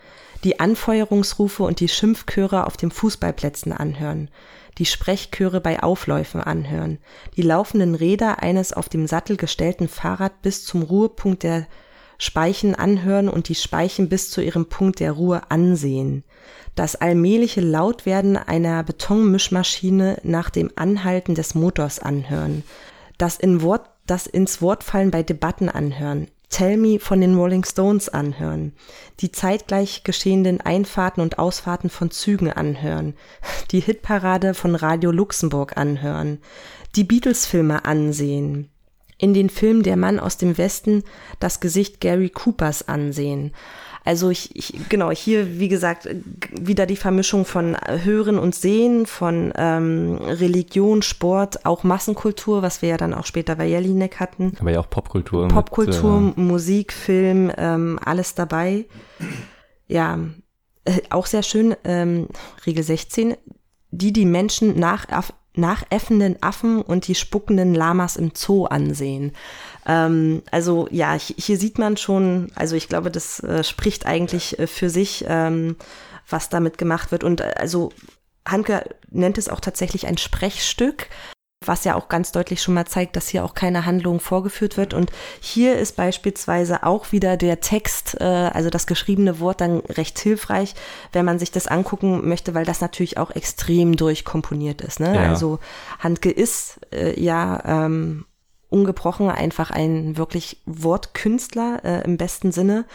[0.43, 4.29] Die Anfeuerungsrufe und die Schimpfchöre auf den Fußballplätzen anhören.
[4.77, 6.99] Die Sprechchöre bei Aufläufen anhören.
[7.35, 11.67] Die laufenden Räder eines auf dem Sattel gestellten Fahrrad bis zum Ruhepunkt der
[12.19, 16.23] Speichen anhören und die Speichen bis zu ihrem Punkt der Ruhe ansehen.
[16.75, 22.63] Das allmähliche Lautwerden einer Betonmischmaschine nach dem Anhalten des Motors anhören.
[23.17, 28.07] Das in Wort das ins Wortfallen bei Debatten anhören, Tell Me von den Rolling Stones
[28.07, 28.73] anhören,
[29.19, 33.15] die zeitgleich geschehenden Einfahrten und Ausfahrten von Zügen anhören,
[33.71, 36.39] die Hitparade von Radio Luxemburg anhören,
[36.95, 38.69] die Beatles-Filme ansehen,
[39.17, 41.03] in den Film Der Mann aus dem Westen
[41.39, 43.51] das Gesicht Gary Coopers ansehen,
[44.07, 46.07] also ich, ich, genau, hier, wie gesagt,
[46.49, 52.87] wieder die Vermischung von Hören und Sehen, von ähm, Religion, Sport, auch Massenkultur, was wir
[52.87, 54.53] ja dann auch später bei Jelinek hatten.
[54.61, 55.49] Aber ja auch Popkultur.
[55.49, 58.85] Popkultur, mit, äh, Musik, Film, ähm, alles dabei.
[59.87, 60.19] Ja,
[60.85, 62.29] äh, auch sehr schön, ähm,
[62.65, 63.35] Regel 16,
[63.91, 65.05] die die Menschen nach
[65.57, 69.33] nachäffenden Affen und die spuckenden Lamas im Zoo ansehen.
[69.87, 74.67] Ähm, also ja, hier sieht man schon, also ich glaube, das äh, spricht eigentlich äh,
[74.67, 75.77] für sich, ähm,
[76.29, 77.23] was damit gemacht wird.
[77.23, 77.91] Und äh, also
[78.47, 81.07] Hanke nennt es auch tatsächlich ein Sprechstück
[81.65, 84.93] was ja auch ganz deutlich schon mal zeigt, dass hier auch keine Handlung vorgeführt wird.
[84.93, 90.19] Und hier ist beispielsweise auch wieder der Text, äh, also das geschriebene Wort, dann recht
[90.19, 90.75] hilfreich,
[91.13, 94.99] wenn man sich das angucken möchte, weil das natürlich auch extrem durchkomponiert ist.
[94.99, 95.15] Ne?
[95.15, 95.29] Ja.
[95.29, 95.59] Also
[95.99, 98.25] Handke ist äh, ja ähm,
[98.69, 102.85] ungebrochen einfach ein wirklich Wortkünstler äh, im besten Sinne.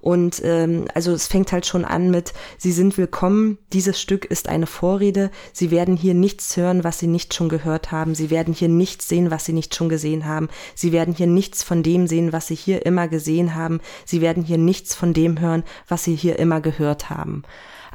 [0.00, 4.48] Und ähm, also es fängt halt schon an mit, Sie sind willkommen, dieses Stück ist
[4.48, 8.52] eine Vorrede, Sie werden hier nichts hören, was Sie nicht schon gehört haben, Sie werden
[8.52, 12.06] hier nichts sehen, was Sie nicht schon gesehen haben, Sie werden hier nichts von dem
[12.06, 16.04] sehen, was Sie hier immer gesehen haben, Sie werden hier nichts von dem hören, was
[16.04, 17.42] Sie hier immer gehört haben.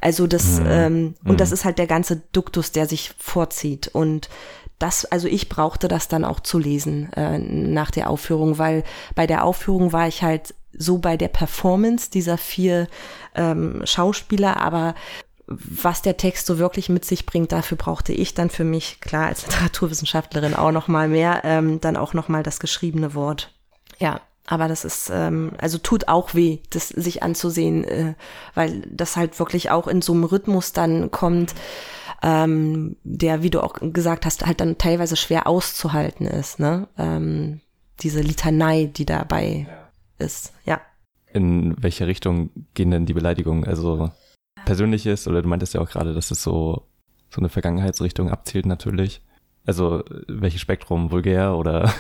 [0.02, 0.66] Also das, mhm.
[0.68, 1.38] ähm, und mhm.
[1.38, 3.88] das ist halt der ganze Duktus, der sich vorzieht.
[3.88, 4.30] Und
[4.80, 8.84] das, also ich brauchte das dann auch zu lesen äh, nach der Aufführung, weil
[9.16, 12.88] bei der Aufführung war ich halt so bei der Performance dieser vier
[13.36, 14.94] ähm, Schauspieler, aber
[15.48, 19.28] was der Text so wirklich mit sich bringt, dafür brauchte ich dann für mich, klar,
[19.28, 23.54] als Literaturwissenschaftlerin auch noch mal mehr, ähm, dann auch noch mal das geschriebene Wort.
[23.98, 28.14] Ja, aber das ist, ähm, also tut auch weh, das sich anzusehen, äh,
[28.56, 31.54] weil das halt wirklich auch in so einem Rhythmus dann kommt,
[32.24, 36.88] ähm, der, wie du auch gesagt hast, halt dann teilweise schwer auszuhalten ist, ne?
[36.98, 37.60] Ähm,
[38.00, 40.26] diese Litanei, die dabei ja.
[40.26, 40.82] ist, ja.
[41.34, 43.66] In welche Richtung gehen denn die Beleidigungen?
[43.66, 44.12] Also
[44.66, 46.88] persönliches, oder du meintest ja auch gerade, dass es so,
[47.30, 49.22] so eine Vergangenheitsrichtung abzielt natürlich.
[49.66, 51.94] Also welches Spektrum, vulgär oder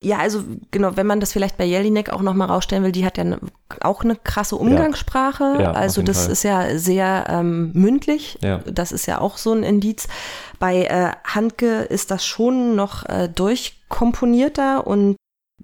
[0.00, 3.18] ja, also genau, wenn man das vielleicht bei Jelinek auch nochmal rausstellen will, die hat
[3.18, 3.40] ja ne,
[3.80, 5.54] auch eine krasse Umgangssprache.
[5.56, 6.32] Ja, ja, also das Fall.
[6.32, 8.38] ist ja sehr ähm, mündlich.
[8.40, 8.58] Ja.
[8.58, 10.06] Das ist ja auch so ein Indiz.
[10.60, 15.16] Bei äh, Handke ist das schon noch äh, durchkomponierter und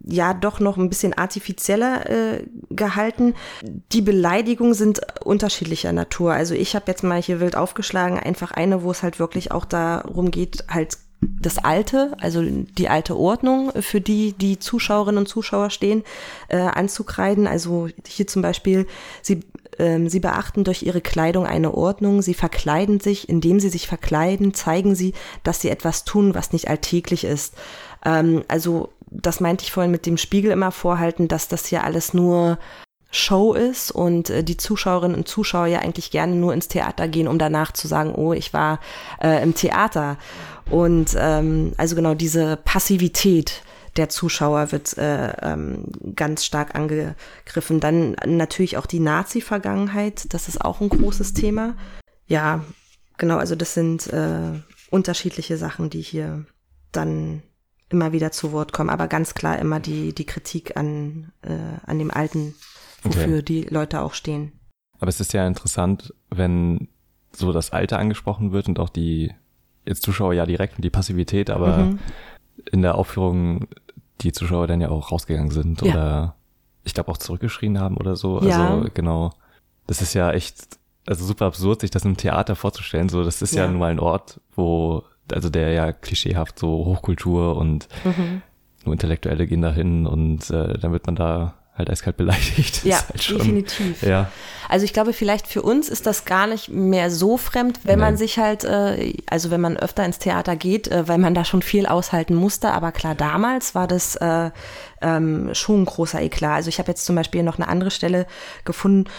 [0.03, 3.35] ja doch noch ein bisschen artifizieller äh, gehalten.
[3.63, 6.33] Die Beleidigungen sind unterschiedlicher Natur.
[6.33, 9.65] Also ich habe jetzt mal hier wild aufgeschlagen, einfach eine, wo es halt wirklich auch
[9.65, 10.99] darum geht, halt
[11.41, 16.05] das Alte, also die alte Ordnung, für die die Zuschauerinnen und Zuschauer stehen,
[16.49, 17.47] äh, anzukreiden.
[17.47, 18.87] Also hier zum Beispiel,
[19.23, 19.41] sie,
[19.79, 24.55] ähm, sie beachten durch ihre Kleidung eine Ordnung, sie verkleiden sich, indem sie sich verkleiden,
[24.55, 27.55] zeigen sie, dass sie etwas tun, was nicht alltäglich ist.
[28.05, 32.15] Ähm, also das meinte ich vorhin mit dem Spiegel immer vorhalten, dass das hier alles
[32.15, 32.59] nur
[33.15, 37.29] Show ist und äh, die Zuschauerinnen und Zuschauer ja eigentlich gerne nur ins Theater gehen,
[37.29, 38.81] um danach zu sagen, oh, ich war
[39.23, 40.19] äh, im Theater.
[40.71, 43.63] Und ähm, also genau diese Passivität
[43.97, 45.85] der Zuschauer wird äh, ähm,
[46.17, 47.79] ganz stark angegriffen.
[47.79, 51.77] Dann natürlich auch die Nazi-Vergangenheit, das ist auch ein großes Thema.
[52.27, 52.65] Ja,
[53.19, 54.61] genau, also das sind äh,
[54.91, 56.45] unterschiedliche Sachen, die hier
[56.91, 57.43] dann
[57.91, 61.99] immer wieder zu Wort kommen, aber ganz klar immer die, die Kritik an, äh, an
[61.99, 62.55] dem Alten,
[63.05, 63.43] wofür okay.
[63.43, 64.53] die Leute auch stehen.
[64.99, 66.89] Aber es ist ja interessant, wenn
[67.33, 69.33] so das Alte angesprochen wird und auch die
[69.85, 71.99] jetzt Zuschauer ja direkt und die Passivität, aber mhm.
[72.71, 73.67] in der Aufführung
[74.21, 75.93] die Zuschauer dann ja auch rausgegangen sind ja.
[75.93, 76.37] oder
[76.85, 78.41] ich glaube auch zurückgeschrien haben oder so.
[78.43, 78.77] Ja.
[78.77, 79.33] Also genau,
[79.87, 83.09] das ist ja echt, also super absurd, sich das im Theater vorzustellen.
[83.09, 85.03] So, das ist ja, ja nun mal ein Ort, wo,
[85.33, 88.43] also der ja klischeehaft so Hochkultur und mhm.
[88.85, 92.83] nur Intellektuelle gehen dahin und äh, dann wird man da halt eiskalt beleidigt.
[92.85, 94.03] Ja, halt schon, definitiv.
[94.03, 94.31] Ja.
[94.69, 98.05] Also ich glaube, vielleicht für uns ist das gar nicht mehr so fremd, wenn nee.
[98.05, 101.45] man sich halt, äh, also wenn man öfter ins Theater geht, äh, weil man da
[101.45, 102.73] schon viel aushalten musste.
[102.73, 104.51] Aber klar, damals war das äh,
[105.03, 106.57] ähm, schon ein großer Eklat.
[106.57, 108.27] Also ich habe jetzt zum Beispiel noch eine andere Stelle
[108.65, 109.11] gefunden,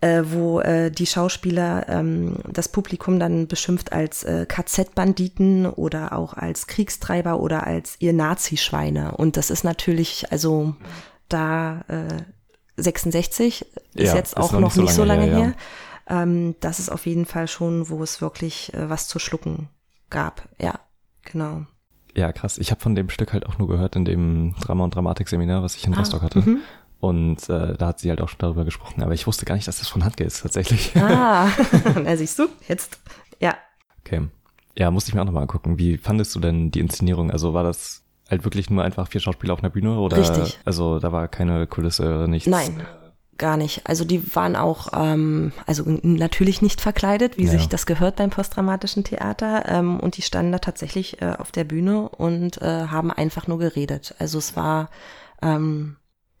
[0.00, 6.34] äh, wo äh, die Schauspieler ähm, das Publikum dann beschimpft als äh, KZ-Banditen oder auch
[6.34, 9.16] als Kriegstreiber oder als ihr Nazischweine.
[9.16, 10.74] Und das ist natürlich, also
[11.28, 12.22] da äh,
[12.76, 15.36] 66 ist ja, jetzt auch noch, noch, nicht so lange, her.
[15.36, 15.54] her.
[16.08, 16.22] Ja.
[16.22, 19.68] Ähm, das ist auf jeden Fall schon, wo es wirklich äh, was zu schlucken
[20.10, 20.48] gab.
[20.60, 20.80] Ja,
[21.22, 21.66] genau.
[22.16, 22.58] Ja, krass.
[22.58, 25.74] Ich habe von dem Stück halt auch nur gehört in dem Drama- und Dramatik-Seminar, was
[25.74, 26.40] ich in ah, Rostock hatte.
[26.40, 26.58] Mhm.
[27.00, 29.02] Und äh, da hat sie halt auch schon darüber gesprochen.
[29.02, 30.96] Aber ich wusste gar nicht, dass das von Handke ist, tatsächlich.
[30.96, 31.48] Ah,
[32.02, 32.98] na siehst du, jetzt,
[33.40, 33.56] ja.
[34.00, 34.22] Okay.
[34.76, 35.78] Ja, musste ich mir auch nochmal angucken.
[35.78, 37.30] Wie fandest du denn die Inszenierung?
[37.30, 40.16] Also war das halt wirklich nur einfach vier Schauspieler auf einer Bühne oder?
[40.16, 40.58] Richtig.
[40.64, 42.48] Also da war keine Kulisse, nichts.
[42.48, 42.82] Nein.
[43.36, 43.82] Gar nicht.
[43.84, 47.50] Also die waren auch, ähm, also natürlich nicht verkleidet, wie ja.
[47.50, 49.64] sich das gehört beim postdramatischen Theater.
[49.68, 53.58] Ähm, und die standen da tatsächlich äh, auf der Bühne und äh, haben einfach nur
[53.58, 54.14] geredet.
[54.20, 54.88] Also es war
[55.42, 55.96] ähm,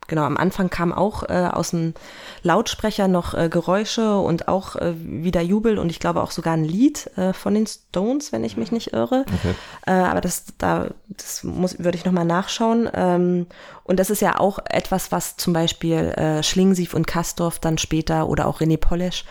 [0.06, 1.94] genau, am Anfang kam auch äh, aus dem
[2.42, 6.64] Lautsprecher noch äh, Geräusche und auch äh, wieder Jubel und ich glaube auch sogar ein
[6.64, 9.24] Lied äh, von den Stones, wenn ich mich nicht irre.
[9.26, 9.54] Okay.
[9.86, 12.88] Äh, aber das, da, das muss, würde ich nochmal nachschauen.
[12.92, 13.46] Ähm,
[13.84, 18.28] und das ist ja auch etwas, was zum Beispiel äh, Schlingensief und Kastorf dann später
[18.28, 19.24] oder auch René Polesch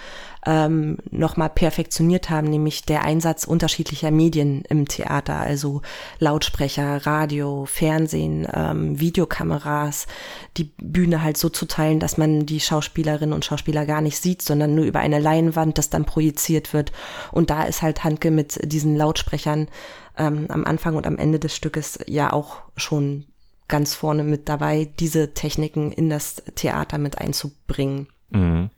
[0.46, 5.82] ähm, nochmal perfektioniert haben, nämlich der Einsatz unterschiedlicher Medien im Theater, also
[6.20, 10.08] Lautsprecher, Radio, Fernsehen, ähm, Videokameras,
[10.58, 14.42] die Bühne halt so zu teilen, dass man die Schauspielerinnen und Schauspieler gar nicht sieht,
[14.42, 16.92] sondern nur über eine Leinwand, das dann projiziert wird.
[17.32, 19.70] Und da ist halt Handke mit diesen Lautsprechern
[20.18, 23.26] ähm, am Anfang und am Ende des Stückes ja auch schon
[23.68, 28.08] ganz vorne mit dabei, diese Techniken in das Theater mit einzubringen.
[28.30, 28.70] Mhm.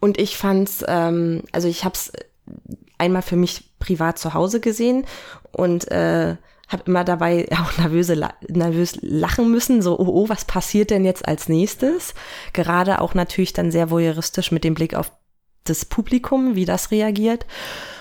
[0.00, 2.12] Und ich fand's, ähm, also ich habe es
[2.98, 5.04] einmal für mich privat zu Hause gesehen
[5.52, 6.36] und äh,
[6.68, 11.26] habe immer dabei auch nervöse, nervös lachen müssen, so, oh, oh, was passiert denn jetzt
[11.26, 12.14] als nächstes?
[12.52, 15.12] Gerade auch natürlich dann sehr voyeuristisch mit dem Blick auf
[15.64, 17.46] das Publikum, wie das reagiert.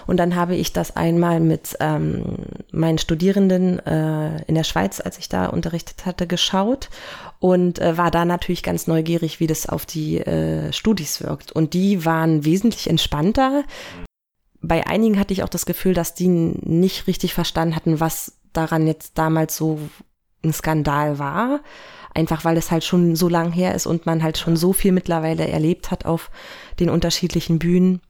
[0.08, 2.38] Und dann habe ich das einmal mit ähm,
[2.72, 6.90] meinen Studierenden äh, in der Schweiz, als ich da unterrichtet hatte, geschaut
[7.40, 11.52] und äh, war da natürlich ganz neugierig, wie das auf die äh, Studis wirkt.
[11.52, 13.64] Und die waren wesentlich entspannter.
[14.62, 18.88] Bei einigen hatte ich auch das Gefühl, dass die nicht richtig verstanden hatten, was daran
[18.88, 19.80] jetzt damals so
[20.44, 21.62] ein Skandal war.
[22.14, 24.92] Einfach weil es halt schon so lang her ist und man halt schon so viel
[24.92, 26.32] mittlerweile erlebt hat auf
[26.80, 28.02] den unterschiedlichen Bühnen.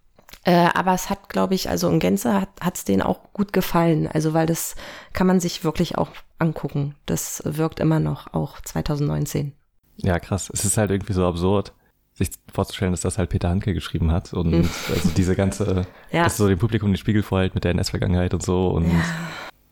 [0.43, 4.07] Äh, aber es hat, glaube ich, also in Gänze hat es denen auch gut gefallen.
[4.07, 4.75] Also weil das
[5.13, 6.95] kann man sich wirklich auch angucken.
[7.05, 9.53] Das wirkt immer noch, auch 2019.
[9.97, 10.49] Ja, krass.
[10.53, 11.73] Es ist halt irgendwie so absurd,
[12.13, 14.69] sich vorzustellen, dass das halt Peter Handke geschrieben hat und mhm.
[14.89, 16.23] also diese ganze, ja.
[16.23, 19.03] dass so dem Publikum den Spiegel vorhält mit der NS-Vergangenheit und so und ja.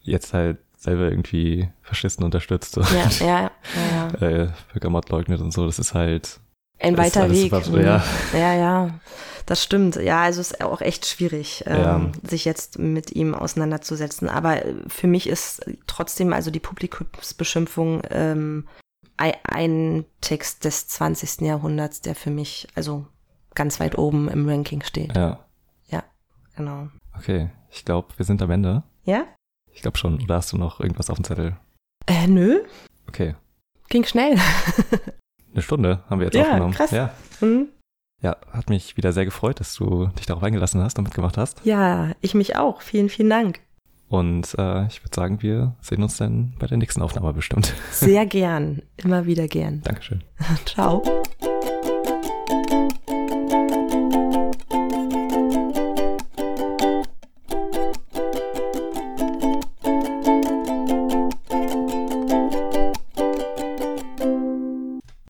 [0.02, 3.52] jetzt halt selber irgendwie Faschisten unterstützt und ja, ja,
[3.92, 5.66] ja, äh, Völkermord leugnet und so.
[5.66, 6.40] Das ist halt
[6.80, 7.54] ein weiter Weg.
[7.54, 8.04] Absurd, ja.
[8.34, 9.00] ja, ja,
[9.46, 9.96] das stimmt.
[9.96, 14.30] Ja, also es ist auch echt schwierig, ähm, sich jetzt mit ihm auseinanderzusetzen.
[14.30, 18.68] Aber für mich ist trotzdem also die Publikumsbeschimpfung ähm,
[19.18, 21.42] ein Text des 20.
[21.42, 23.08] Jahrhunderts, der für mich also
[23.56, 25.16] ganz weit oben im Ranking steht.
[25.16, 25.40] Ja.
[25.88, 26.04] Ja,
[26.56, 26.90] genau.
[27.18, 28.84] Okay, ich glaube, wir sind am Ende.
[29.04, 29.26] Ja?
[29.72, 30.22] Ich glaube schon.
[30.22, 31.58] Oder hast du noch irgendwas auf dem Zettel?
[32.06, 32.60] Äh, nö.
[33.08, 33.36] Okay.
[33.90, 34.38] Ging schnell.
[35.54, 36.74] Eine Stunde haben wir jetzt ja, aufgenommen.
[36.74, 36.92] Krass.
[36.92, 37.12] Ja.
[37.42, 37.68] Mhm.
[38.22, 41.62] Ja, hat mich wieder sehr gefreut, dass du dich darauf eingelassen hast und mitgemacht hast.
[41.66, 42.82] Ja, ich mich auch.
[42.82, 43.60] Vielen, vielen Dank.
[44.10, 47.74] Und äh, ich würde sagen, wir sehen uns dann bei der nächsten Aufnahme bestimmt.
[47.92, 48.82] Sehr gern.
[48.98, 49.82] Immer wieder gern.
[49.84, 50.24] Dankeschön.
[50.66, 51.04] Ciao.